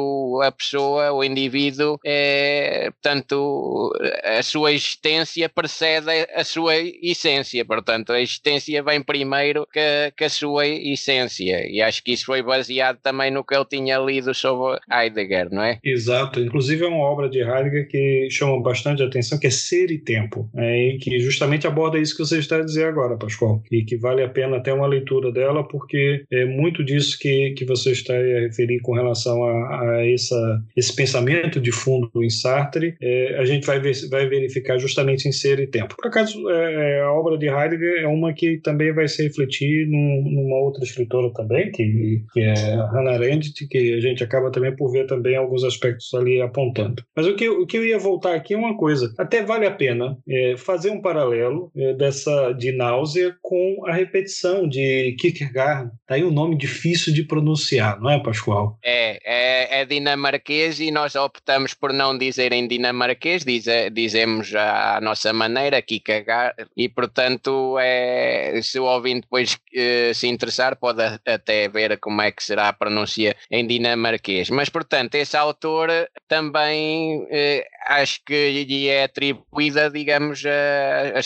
a 0.44 0.51
pessoa, 0.51 1.12
o 1.12 1.24
indivíduo, 1.24 2.00
é, 2.06 2.90
portanto, 2.92 3.92
a 4.24 4.42
sua 4.44 4.61
existência 4.70 5.48
precede 5.50 6.10
a 6.36 6.44
sua 6.44 6.75
essência, 6.77 7.63
portanto, 7.65 8.12
a 8.12 8.22
existência 8.22 8.84
vem 8.84 9.01
primeiro 9.01 9.68
que, 9.72 10.13
que 10.15 10.24
a 10.24 10.30
sua 10.30 10.68
essência, 10.68 11.68
e 11.68 11.82
acho 11.82 12.03
que 12.03 12.12
isso 12.13 12.25
foi 12.25 12.41
baseado 12.41 13.00
também 13.01 13.32
no 13.32 13.44
que 13.44 13.56
ele 13.56 13.65
tinha 13.65 13.98
lido 13.98 14.34
sobre 14.34 14.80
Heidegger, 14.91 15.50
não 15.51 15.63
é? 15.63 15.80
Exato, 15.84 16.39
inclusive 16.39 16.84
é 16.84 16.88
uma 16.88 17.06
obra 17.06 17.30
de 17.30 17.39
Heidegger 17.39 17.88
que 17.88 18.27
chama 18.30 18.62
bastante 18.62 19.01
atenção, 19.01 19.39
que 19.39 19.48
é 19.48 19.51
Ser 19.51 19.91
e 19.91 19.98
Tempo, 19.98 20.50
é, 20.56 20.89
e 20.89 20.98
que 20.98 21.20
justamente 21.20 21.65
aborda 21.65 21.98
isso 21.98 22.15
que 22.15 22.24
você 22.25 22.39
está 22.39 22.58
a 22.58 22.63
dizer 22.63 22.86
agora, 22.86 23.18
Pascoal, 23.18 23.63
e 23.72 23.84
que 23.84 23.98
vale 23.98 24.24
a 24.24 24.30
pena 24.30 24.58
até 24.58 24.74
uma 24.74 24.88
leitura 24.88 25.32
dela, 25.32 25.68
porque 25.68 26.24
é 26.32 26.46
muito 26.46 26.84
disso 26.84 27.18
que, 27.20 27.51
que 27.51 27.65
você 27.65 27.91
está 27.91 28.13
a 28.13 28.39
referir 28.41 28.80
com 28.82 28.94
relação 28.94 29.44
a, 29.44 29.82
a 29.82 30.12
essa, 30.12 30.63
esse 30.75 30.96
pensamento 30.96 31.60
de 31.60 31.72
fundo 31.72 32.10
em 32.24 32.30
Sartre, 32.30 32.96
é, 33.01 33.38
a 33.39 33.46
gente 33.46 33.65
vai, 33.65 33.80
ver, 33.80 33.94
vai 34.10 34.27
verificar 34.27 34.50
justamente 34.79 35.27
em 35.27 35.31
Ser 35.31 35.60
e 35.60 35.67
Tempo. 35.67 35.96
Por 35.96 36.08
acaso, 36.08 36.50
é, 36.50 37.01
a 37.01 37.12
obra 37.12 37.38
de 37.38 37.48
Heidegger 37.48 38.03
é 38.03 38.08
uma 38.08 38.34
que 38.34 38.58
também 38.58 38.93
vai 38.93 39.08
se 39.08 39.24
refletir 39.24 39.88
num, 39.88 40.24
numa 40.24 40.58
outra 40.58 40.84
escritora 40.84 41.31
também, 41.34 41.72
que, 41.72 42.24
que 42.34 42.39
é 42.39 42.53
Hannah 42.53 43.13
Arendt, 43.13 43.67
que 43.67 43.93
a 43.93 44.00
gente 44.00 44.24
acaba 44.24 44.51
também 44.51 44.75
por 44.75 44.91
ver 44.91 45.05
também 45.05 45.36
alguns 45.36 45.63
aspectos 45.63 46.13
ali 46.13 46.41
apontando. 46.41 47.03
Mas 47.15 47.27
o 47.27 47.36
que, 47.36 47.48
o 47.50 47.65
que 47.65 47.77
eu 47.77 47.86
ia 47.86 48.00
voltar 48.00 48.36
aqui 48.36 48.53
é 48.53 48.58
uma 48.58 48.75
coisa, 48.77 49.13
até 49.17 49.43
vale 49.43 49.65
a 49.65 49.72
pena 49.72 50.17
é, 50.27 50.55
fazer 50.58 50.89
um 50.89 51.01
paralelo 51.01 51.72
é, 51.75 51.93
dessa 51.93 52.53
de 52.53 52.72
náusea 52.72 53.36
com 53.41 53.86
a 53.88 53.93
repetição 53.93 54.67
de 54.67 55.15
Kierkegaard. 55.20 55.91
Tá 56.08 56.15
aí 56.15 56.24
um 56.24 56.31
nome 56.31 56.58
difícil 56.58 57.13
de 57.13 57.24
pronunciar, 57.24 58.00
não 58.00 58.10
é, 58.10 58.22
Pascoal? 58.22 58.77
É, 58.84 59.20
é, 59.24 59.81
é 59.81 59.86
dinamarquês 59.86 60.79
e 60.79 60.91
nós 60.91 61.15
optamos 61.15 61.74
por 61.74 61.93
não 61.93 62.17
dizer 62.17 62.51
em 62.51 62.67
dinamarquês, 62.67 63.43
diz, 63.43 63.65
dizemos 63.91 64.40
à 64.55 65.00
nossa 65.01 65.31
maneira, 65.33 65.81
Kierkegaard, 65.81 66.55
e 66.75 66.89
portanto, 66.89 67.77
é, 67.79 68.60
se 68.62 68.79
o 68.79 68.86
ouvinte 68.86 69.21
depois 69.21 69.57
eh, 69.74 70.12
se 70.13 70.27
interessar, 70.27 70.75
pode 70.75 71.01
até 71.25 71.67
ver 71.67 71.98
como 72.00 72.21
é 72.21 72.31
que 72.31 72.43
será 72.43 72.69
a 72.69 72.74
pronúncia 72.74 73.36
em 73.50 73.65
dinamarquês. 73.65 74.50
Mas, 74.50 74.69
portanto, 74.69 75.15
esse 75.15 75.38
autor 75.38 75.89
também 76.27 77.25
eh, 77.29 77.65
acho 77.88 78.21
que 78.25 78.63
lhe 78.63 78.88
é 78.88 79.03
atribuída, 79.03 79.89
digamos, 79.89 80.43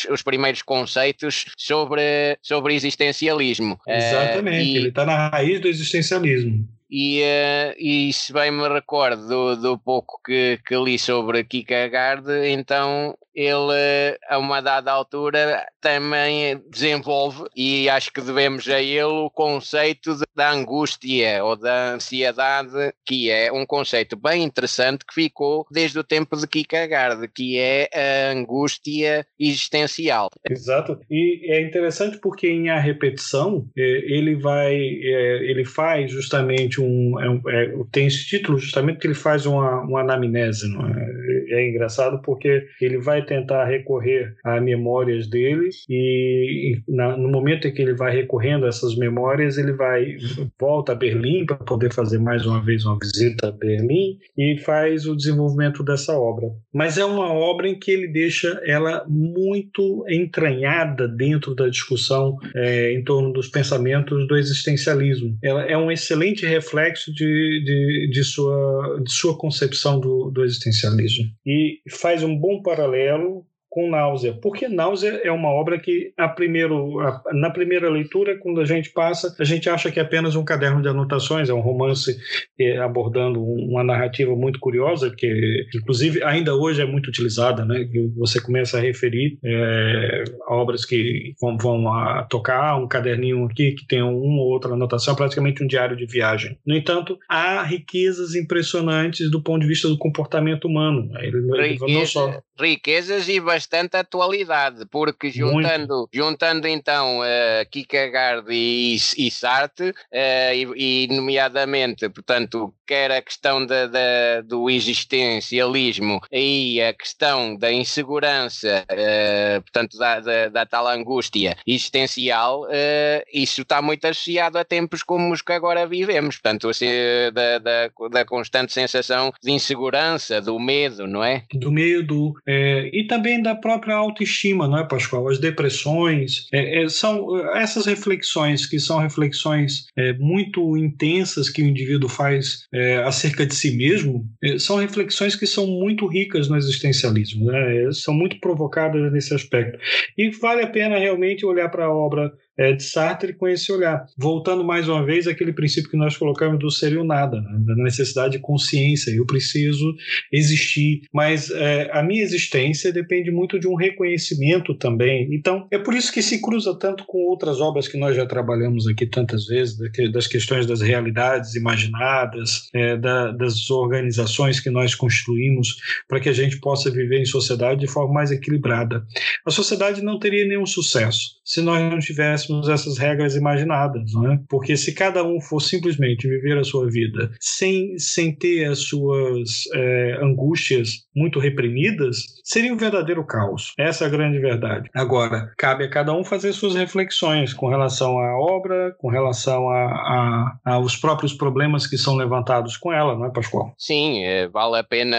os 0.09 0.21
primeiros 0.21 0.61
conceitos 0.61 1.45
sobre, 1.57 2.37
sobre 2.41 2.73
existencialismo. 2.73 3.79
Exatamente, 3.87 4.57
uh, 4.57 4.73
e, 4.73 4.77
ele 4.77 4.87
está 4.89 5.05
na 5.05 5.29
raiz 5.29 5.59
do 5.61 5.67
existencialismo. 5.67 6.67
E, 6.89 7.21
uh, 7.21 7.75
e 7.77 8.13
se 8.13 8.31
bem 8.31 8.51
me 8.51 8.67
recordo 8.69 9.27
do, 9.27 9.55
do 9.55 9.77
pouco 9.79 10.21
que, 10.23 10.59
que 10.65 10.75
li 10.75 10.99
sobre 10.99 11.43
Kierkegaard, 11.43 12.25
então 12.47 13.17
ele, 13.35 14.17
a 14.29 14.37
uma 14.37 14.61
dada 14.61 14.91
altura, 14.91 15.65
também 15.81 16.61
desenvolve, 16.69 17.43
e 17.55 17.89
acho 17.89 18.11
que 18.11 18.21
devemos 18.21 18.67
a 18.69 18.81
ele 18.81 19.03
o 19.03 19.29
conceito 19.29 20.15
de, 20.15 20.23
da 20.35 20.51
angústia 20.51 21.43
ou 21.43 21.55
da 21.55 21.93
ansiedade, 21.93 22.93
que 23.05 23.29
é 23.29 23.51
um 23.51 23.65
conceito 23.65 24.15
bem 24.15 24.43
interessante 24.43 25.05
que 25.05 25.13
ficou 25.13 25.65
desde 25.69 25.99
o 25.99 26.03
tempo 26.03 26.37
de 26.37 26.47
Kierkegaard, 26.47 27.27
que 27.27 27.59
é 27.59 27.89
a 27.93 28.31
angústia 28.31 29.25
existencial. 29.39 30.29
Exato. 30.49 30.99
E 31.09 31.51
é 31.51 31.61
interessante 31.61 32.17
porque 32.19 32.47
em 32.47 32.69
A 32.69 32.79
Repetição 32.79 33.67
é, 33.77 33.81
ele 33.81 34.35
vai, 34.35 34.75
é, 34.75 35.51
ele 35.51 35.65
faz 35.65 36.11
justamente 36.11 36.79
um, 36.79 37.15
é, 37.49 37.73
tem 37.91 38.07
esse 38.07 38.25
título 38.25 38.57
justamente 38.57 38.99
que 38.99 39.07
ele 39.07 39.13
faz 39.13 39.45
uma, 39.45 39.81
uma 39.81 40.01
anamnese. 40.01 40.65
É? 40.65 41.34
É 41.49 41.69
engraçado 41.69 42.21
porque 42.21 42.65
ele 42.81 42.97
vai 42.97 43.23
tentar 43.23 43.65
recorrer 43.65 44.35
a 44.43 44.59
memórias 44.59 45.29
dele 45.29 45.69
e 45.89 46.81
na, 46.87 47.17
no 47.17 47.29
momento 47.29 47.67
em 47.67 47.73
que 47.73 47.81
ele 47.81 47.93
vai 47.93 48.15
recorrendo 48.15 48.65
a 48.65 48.69
essas 48.69 48.95
memórias, 48.95 49.57
ele 49.57 49.73
vai 49.73 50.17
volta 50.59 50.91
a 50.91 50.95
Berlim 50.95 51.45
para 51.45 51.57
poder 51.57 51.93
fazer 51.93 52.19
mais 52.19 52.45
uma 52.45 52.63
vez 52.63 52.85
uma 52.85 52.97
visita 53.01 53.47
a 53.47 53.51
Berlim 53.51 54.17
e 54.37 54.57
faz 54.59 55.05
o 55.05 55.15
desenvolvimento 55.15 55.83
dessa 55.83 56.13
obra. 56.17 56.47
Mas 56.73 56.97
é 56.97 57.05
uma 57.05 57.31
obra 57.31 57.67
em 57.67 57.77
que 57.77 57.91
ele 57.91 58.07
deixa 58.07 58.59
ela 58.65 59.05
muito 59.07 60.05
entranhada 60.09 61.07
dentro 61.07 61.55
da 61.55 61.67
discussão 61.67 62.37
é, 62.55 62.93
em 62.93 63.03
torno 63.03 63.31
dos 63.31 63.47
pensamentos 63.47 64.27
do 64.27 64.37
existencialismo. 64.37 65.37
Ela 65.43 65.63
é 65.63 65.77
um 65.77 65.91
excelente 65.91 66.45
reflexo 66.45 67.13
de, 67.13 67.63
de, 67.63 68.09
de 68.11 68.23
sua, 68.23 69.01
de 69.03 69.11
sua 69.11 69.37
concepção 69.37 69.99
do, 69.99 70.31
do 70.31 70.43
existencialismo 70.43 71.25
e 71.45 71.81
faz 71.89 72.23
um 72.23 72.35
bom 72.35 72.61
paralelo 72.61 73.45
com 73.75 73.89
Náusea, 73.89 74.33
porque 74.41 74.69
Náusea 74.69 75.19
é 75.21 75.29
uma 75.29 75.49
obra 75.49 75.77
que 75.77 76.13
a 76.15 76.29
primeiro, 76.29 76.97
a, 77.01 77.21
na 77.33 77.49
primeira 77.49 77.89
leitura, 77.89 78.39
quando 78.39 78.61
a 78.61 78.65
gente 78.65 78.89
passa, 78.91 79.35
a 79.37 79.43
gente 79.43 79.69
acha 79.69 79.91
que 79.91 79.99
é 79.99 80.01
apenas 80.01 80.33
um 80.33 80.45
caderno 80.45 80.81
de 80.81 80.87
anotações, 80.87 81.49
é 81.49 81.53
um 81.53 81.59
romance 81.59 82.17
é, 82.57 82.77
abordando 82.77 83.43
uma 83.43 83.83
narrativa 83.83 84.33
muito 84.33 84.61
curiosa, 84.61 85.13
que 85.13 85.67
inclusive 85.75 86.23
ainda 86.23 86.55
hoje 86.55 86.81
é 86.81 86.85
muito 86.85 87.07
utilizada, 87.07 87.65
né? 87.65 87.85
Você 88.15 88.39
começa 88.39 88.77
a 88.77 88.81
referir 88.81 89.37
é, 89.43 90.23
obras 90.47 90.85
que 90.85 91.33
vão, 91.41 91.57
vão 91.57 91.91
a 91.91 92.23
tocar, 92.23 92.77
um 92.77 92.87
caderninho 92.87 93.43
aqui 93.43 93.73
que 93.73 93.85
tem 93.85 94.01
uma 94.01 94.41
ou 94.41 94.53
outra 94.53 94.71
anotação, 94.71 95.17
praticamente 95.17 95.61
um 95.61 95.67
diário 95.67 95.97
de 95.97 96.05
viagem. 96.05 96.57
No 96.65 96.77
entanto, 96.77 97.19
há 97.27 97.61
riquezas 97.61 98.35
impressionantes 98.35 99.29
do 99.29 99.43
ponto 99.43 99.63
de 99.63 99.67
vista 99.67 99.89
do 99.89 99.97
comportamento 99.97 100.63
humano. 100.63 101.11
Ele, 101.19 101.39
ele 101.61 101.93
não 101.93 102.05
só 102.05 102.41
riquezas 102.57 103.27
e 103.27 103.39
bastante 103.39 103.97
atualidade, 103.97 104.85
porque 104.89 105.29
juntando, 105.29 106.09
juntando 106.11 106.67
então 106.67 107.19
uh, 107.19 107.69
Kierkegaard 107.69 108.47
e, 108.49 108.95
e 108.95 109.31
Sartre, 109.31 109.89
uh, 109.89 110.75
e, 110.77 111.05
e, 111.05 111.07
nomeadamente, 111.13 112.09
portanto, 112.09 112.73
quer 112.85 113.11
a 113.11 113.21
questão 113.21 113.65
da, 113.65 113.87
da, 113.87 114.41
do 114.43 114.69
existencialismo 114.69 116.21
e 116.31 116.81
a 116.81 116.93
questão 116.93 117.55
da 117.55 117.71
insegurança, 117.71 118.85
uh, 118.89 119.61
portanto, 119.61 119.97
da, 119.97 120.19
da, 120.19 120.49
da, 120.49 120.65
tal 120.65 120.87
angústia 120.87 121.57
existencial, 121.65 122.63
uh, 122.63 123.25
isso 123.33 123.61
está 123.61 123.81
muito 123.81 124.05
associado 124.05 124.57
a 124.57 124.63
tempos 124.63 125.03
como 125.03 125.33
os 125.33 125.41
que 125.41 125.51
agora 125.51 125.85
vivemos, 125.85 126.35
portanto, 126.35 126.69
assim, 126.69 126.87
da, 127.33 127.59
da, 127.59 128.09
da 128.09 128.25
constante 128.25 128.71
sensação 128.71 129.33
de 129.41 129.51
insegurança, 129.51 130.41
do 130.41 130.59
medo, 130.59 131.07
não 131.07 131.23
é? 131.23 131.43
Do 131.53 131.71
medo, 131.71 132.33
é, 132.47 132.89
e 132.93 133.05
também 133.05 133.41
da 133.41 133.55
própria 133.55 133.95
autoestima, 133.95 134.67
não 134.67 134.77
é, 134.77 134.87
Pascoal? 134.87 135.27
As 135.27 135.39
depressões, 135.39 136.47
é, 136.53 136.83
é, 136.83 136.89
são 136.89 137.37
essas 137.55 137.85
reflexões 137.85 138.65
que 138.65 138.79
são 138.79 138.99
reflexões 138.99 139.87
é, 139.95 140.13
muito 140.13 140.77
intensas 140.77 141.49
que 141.49 141.61
o 141.61 141.65
indivíduo 141.65 142.09
faz 142.09 142.67
é, 142.73 142.97
acerca 142.97 143.45
de 143.45 143.55
si 143.55 143.75
mesmo, 143.75 144.25
é, 144.43 144.59
são 144.59 144.77
reflexões 144.77 145.35
que 145.35 145.47
são 145.47 145.65
muito 145.65 146.05
ricas 146.05 146.47
no 146.47 146.57
existencialismo, 146.57 147.45
né? 147.45 147.91
são 147.91 148.13
muito 148.13 148.39
provocadas 148.39 149.11
nesse 149.11 149.33
aspecto. 149.33 149.79
E 150.17 150.29
vale 150.29 150.61
a 150.61 150.67
pena 150.67 150.97
realmente 150.97 151.45
olhar 151.45 151.69
para 151.69 151.85
a 151.85 151.93
obra 151.93 152.31
é, 152.57 152.73
de 152.73 152.83
Sartre 152.83 153.33
com 153.33 153.47
esse 153.47 153.71
olhar. 153.71 154.05
Voltando 154.17 154.63
mais 154.63 154.87
uma 154.87 155.05
vez 155.05 155.27
àquele 155.27 155.53
princípio 155.53 155.89
que 155.89 155.97
nós 155.97 156.17
colocamos 156.17 156.59
do 156.59 156.71
ser 156.71 156.93
e 156.93 156.97
o 156.97 157.03
nada, 157.03 157.41
né? 157.41 157.57
da 157.59 157.75
necessidade 157.75 158.33
de 158.33 158.39
consciência. 158.39 159.11
Eu 159.11 159.25
preciso 159.25 159.93
existir, 160.31 161.01
mas 161.13 161.49
é, 161.51 161.89
a 161.91 162.01
minha 162.01 162.21
existência 162.21 162.91
depende 162.91 163.31
muito 163.31 163.59
de 163.59 163.67
um 163.67 163.75
reconhecimento 163.75 164.73
também. 164.75 165.27
Então, 165.31 165.67
é 165.71 165.77
por 165.77 165.93
isso 165.93 166.11
que 166.11 166.21
se 166.21 166.41
cruza 166.41 166.77
tanto 166.77 167.05
com 167.05 167.17
outras 167.29 167.59
obras 167.59 167.87
que 167.87 167.97
nós 167.97 168.15
já 168.15 168.25
trabalhamos 168.25 168.87
aqui 168.87 169.05
tantas 169.05 169.45
vezes, 169.45 169.77
das 170.11 170.27
questões 170.27 170.65
das 170.65 170.81
realidades 170.81 171.55
imaginadas, 171.55 172.69
é, 172.73 172.97
da, 172.97 173.31
das 173.31 173.69
organizações 173.69 174.59
que 174.59 174.69
nós 174.69 174.95
construímos 174.95 175.75
para 176.07 176.19
que 176.19 176.29
a 176.29 176.33
gente 176.33 176.59
possa 176.59 176.89
viver 176.89 177.21
em 177.21 177.25
sociedade 177.25 177.81
de 177.81 177.87
forma 177.87 178.13
mais 178.13 178.31
equilibrada. 178.31 179.05
A 179.45 179.51
sociedade 179.51 180.01
não 180.01 180.19
teria 180.19 180.47
nenhum 180.47 180.65
sucesso 180.65 181.35
se 181.43 181.61
nós 181.61 181.81
não 181.81 181.99
tivéssemos 181.99 182.44
essas 182.69 182.97
regras 182.97 183.35
imaginadas, 183.35 184.11
não 184.13 184.31
é? 184.31 184.39
Porque 184.49 184.77
se 184.77 184.93
cada 184.93 185.23
um 185.23 185.39
for 185.41 185.59
simplesmente 185.59 186.27
viver 186.27 186.57
a 186.57 186.63
sua 186.63 186.89
vida 186.89 187.31
sem, 187.39 187.97
sem 187.97 188.35
ter 188.35 188.65
as 188.65 188.79
suas 188.79 189.63
é, 189.73 190.19
angústias 190.21 191.05
muito 191.15 191.39
reprimidas, 191.39 192.17
seria 192.43 192.73
um 192.73 192.77
verdadeiro 192.77 193.25
caos. 193.25 193.73
Essa 193.77 194.05
é 194.05 194.07
a 194.07 194.09
grande 194.09 194.39
verdade. 194.39 194.89
Agora, 194.93 195.51
cabe 195.57 195.85
a 195.85 195.89
cada 195.89 196.13
um 196.13 196.23
fazer 196.23 196.53
suas 196.53 196.75
reflexões 196.75 197.53
com 197.53 197.69
relação 197.69 198.17
à 198.19 198.37
obra, 198.37 198.93
com 198.97 199.09
relação 199.09 199.69
a, 199.69 200.57
a, 200.65 200.73
aos 200.75 200.95
próprios 200.95 201.33
problemas 201.33 201.87
que 201.87 201.97
são 201.97 202.15
levantados 202.15 202.77
com 202.77 202.91
ela, 202.91 203.15
não 203.15 203.25
é, 203.25 203.31
Pascoal? 203.31 203.73
Sim, 203.77 204.23
eh, 204.23 204.47
vale 204.47 204.77
a 204.77 204.83
pena 204.83 205.17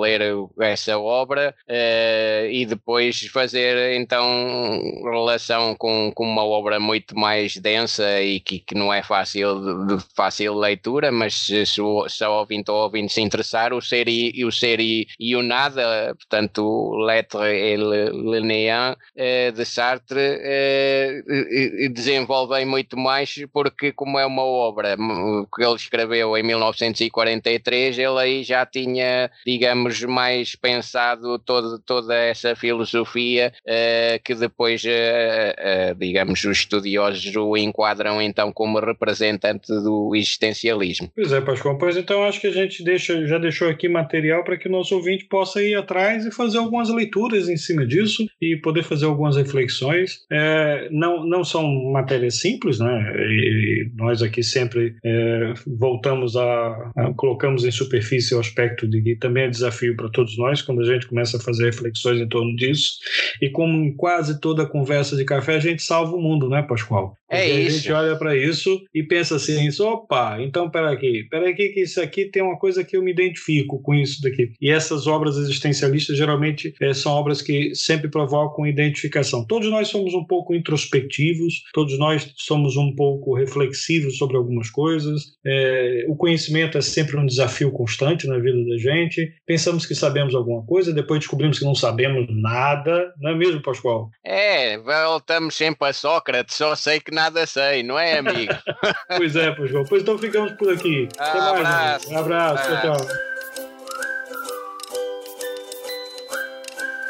ler 0.00 0.20
essa 0.60 0.98
obra 0.98 1.54
uh, 1.68 2.46
e 2.50 2.66
depois 2.66 3.26
fazer 3.26 3.94
então 3.94 4.22
relação 5.04 5.74
com, 5.76 6.10
com 6.14 6.24
uma 6.24 6.44
obra 6.52 6.78
muito 6.78 7.18
mais 7.18 7.56
densa 7.56 8.22
e 8.22 8.40
que, 8.40 8.58
que 8.60 8.74
não 8.74 8.92
é 8.92 9.02
fácil 9.02 9.86
de, 9.86 10.04
fácil 10.14 10.54
leitura, 10.54 11.10
mas 11.10 11.34
se, 11.34 11.66
se, 11.66 11.80
o 11.80 12.06
ouvinte 12.30 12.70
ou 12.70 12.78
ouvinte 12.78 13.12
se 13.12 13.20
interessar, 13.20 13.72
o 13.72 13.80
ser 13.80 14.08
e, 14.08 14.44
o, 14.44 14.52
ser 14.52 14.80
e, 14.80 15.06
e 15.18 15.34
o 15.36 15.42
nada, 15.42 16.14
portanto, 16.14 16.94
Lettre 16.96 17.72
et 17.72 17.78
le, 17.78 18.40
néant 18.40 18.96
eh, 19.16 19.50
de 19.52 19.64
Sartre, 19.64 20.20
eh, 20.20 21.22
desenvolvem 21.90 22.64
muito 22.66 22.96
mais 22.96 23.34
porque, 23.52 23.92
como 23.92 24.18
é 24.18 24.26
uma 24.26 24.42
obra 24.42 24.96
que 25.54 25.64
ele 25.64 25.74
escreveu 25.74 26.36
em 26.36 26.42
1943, 26.42 27.98
ele 27.98 28.18
aí 28.18 28.42
já 28.42 28.64
tinha, 28.66 29.30
digamos, 29.46 30.02
mais 30.02 30.54
pensado 30.54 31.38
todo, 31.38 31.78
toda 31.80 32.14
essa 32.14 32.54
filosofia 32.54 33.52
eh, 33.66 34.20
que 34.24 34.34
depois 34.34 34.82
uh, 34.84 35.94
digamos, 35.96 36.41
os 36.44 36.58
estudiosos 36.58 37.34
o 37.36 37.56
enquadram 37.56 38.20
então 38.20 38.52
como 38.52 38.78
representante 38.78 39.68
do 39.68 40.14
existencialismo. 40.14 41.10
Pois 41.14 41.32
é, 41.32 41.40
Pascoal, 41.40 41.78
pois 41.78 41.96
então 41.96 42.24
acho 42.24 42.40
que 42.40 42.46
a 42.46 42.52
gente 42.52 42.82
deixa, 42.84 43.26
já 43.26 43.38
deixou 43.38 43.68
aqui 43.68 43.88
material 43.88 44.44
para 44.44 44.56
que 44.56 44.68
o 44.68 44.70
nosso 44.70 44.94
ouvinte 44.94 45.24
possa 45.24 45.62
ir 45.62 45.74
atrás 45.74 46.26
e 46.26 46.30
fazer 46.30 46.58
algumas 46.58 46.88
leituras 46.88 47.48
em 47.48 47.56
cima 47.56 47.86
disso 47.86 48.26
e 48.40 48.56
poder 48.56 48.82
fazer 48.82 49.06
algumas 49.06 49.36
reflexões. 49.36 50.20
É, 50.30 50.88
não, 50.90 51.24
não 51.26 51.44
são 51.44 51.68
matérias 51.92 52.40
simples, 52.40 52.78
né? 52.78 53.14
E 53.16 53.90
nós 53.94 54.22
aqui 54.22 54.42
sempre 54.42 54.94
é, 55.04 55.54
voltamos 55.66 56.36
a, 56.36 56.92
a, 56.96 57.12
colocamos 57.14 57.64
em 57.64 57.70
superfície 57.70 58.34
o 58.34 58.40
aspecto 58.40 58.88
de 58.88 59.02
que 59.02 59.16
também 59.16 59.44
é 59.44 59.48
desafio 59.48 59.96
para 59.96 60.08
todos 60.10 60.36
nós 60.38 60.62
quando 60.62 60.80
a 60.80 60.84
gente 60.84 61.06
começa 61.06 61.36
a 61.36 61.40
fazer 61.40 61.66
reflexões 61.66 62.20
em 62.20 62.28
torno 62.28 62.54
disso. 62.56 62.98
E 63.40 63.50
como 63.50 63.84
em 63.84 63.94
quase 63.96 64.40
toda 64.40 64.66
conversa 64.66 65.16
de 65.16 65.24
café, 65.24 65.56
a 65.56 65.60
gente 65.60 65.82
salva 65.82 66.16
o 66.16 66.20
mundo, 66.20 66.31
né, 66.48 66.62
Pascoal? 66.62 67.16
É 67.32 67.48
isso. 67.48 67.76
A 67.76 67.80
gente 67.80 67.92
olha 67.92 68.16
para 68.16 68.36
isso 68.36 68.82
e 68.94 69.02
pensa 69.02 69.36
assim: 69.36 69.68
opa, 69.80 70.36
então 70.40 70.70
peraí, 70.70 71.26
peraí, 71.28 71.54
que 71.54 71.80
isso 71.80 72.00
aqui 72.00 72.26
tem 72.26 72.42
uma 72.42 72.58
coisa 72.58 72.84
que 72.84 72.94
eu 72.96 73.02
me 73.02 73.10
identifico 73.10 73.80
com 73.80 73.94
isso 73.94 74.20
daqui. 74.20 74.52
E 74.60 74.70
essas 74.70 75.06
obras 75.06 75.38
existencialistas 75.38 76.16
geralmente 76.16 76.74
é, 76.80 76.92
são 76.92 77.12
obras 77.12 77.40
que 77.40 77.74
sempre 77.74 78.08
provocam 78.10 78.66
identificação. 78.66 79.46
Todos 79.46 79.70
nós 79.70 79.88
somos 79.88 80.12
um 80.12 80.24
pouco 80.24 80.54
introspectivos, 80.54 81.62
todos 81.72 81.98
nós 81.98 82.30
somos 82.36 82.76
um 82.76 82.94
pouco 82.94 83.34
reflexivos 83.34 84.18
sobre 84.18 84.36
algumas 84.36 84.68
coisas. 84.68 85.32
É, 85.44 86.04
o 86.08 86.16
conhecimento 86.16 86.76
é 86.76 86.82
sempre 86.82 87.16
um 87.16 87.24
desafio 87.24 87.72
constante 87.72 88.26
na 88.26 88.38
vida 88.38 88.62
da 88.64 88.76
gente. 88.76 89.32
Pensamos 89.46 89.86
que 89.86 89.94
sabemos 89.94 90.34
alguma 90.34 90.62
coisa, 90.66 90.92
depois 90.92 91.20
descobrimos 91.20 91.58
que 91.58 91.64
não 91.64 91.74
sabemos 91.74 92.26
nada, 92.28 93.12
não 93.18 93.30
é 93.30 93.34
mesmo, 93.34 93.62
Pascoal? 93.62 94.10
É, 94.24 94.76
voltamos 94.78 95.54
sempre 95.54 95.88
a 95.88 95.92
Sócrates, 95.92 96.56
só 96.56 96.74
sei 96.74 97.00
que 97.00 97.12
nada 97.22 97.46
sei, 97.46 97.82
não 97.82 97.98
é, 97.98 98.18
amigo? 98.18 98.52
pois 99.16 99.36
é, 99.36 99.52
pois 99.52 99.70
João. 99.70 99.84
Pois 99.84 100.02
então 100.02 100.18
ficamos 100.18 100.52
por 100.52 100.72
aqui. 100.72 101.08
Ah, 101.18 101.24
Até 101.24 101.38
mais, 101.38 101.56
abraço. 101.56 102.12
Um 102.12 102.18
abraço, 102.18 102.64
tchau, 102.64 102.96
tchau. 102.96 103.06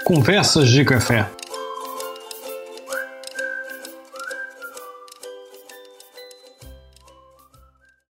Conversas 0.04 0.68
de 0.68 0.84
Café. 0.84 1.41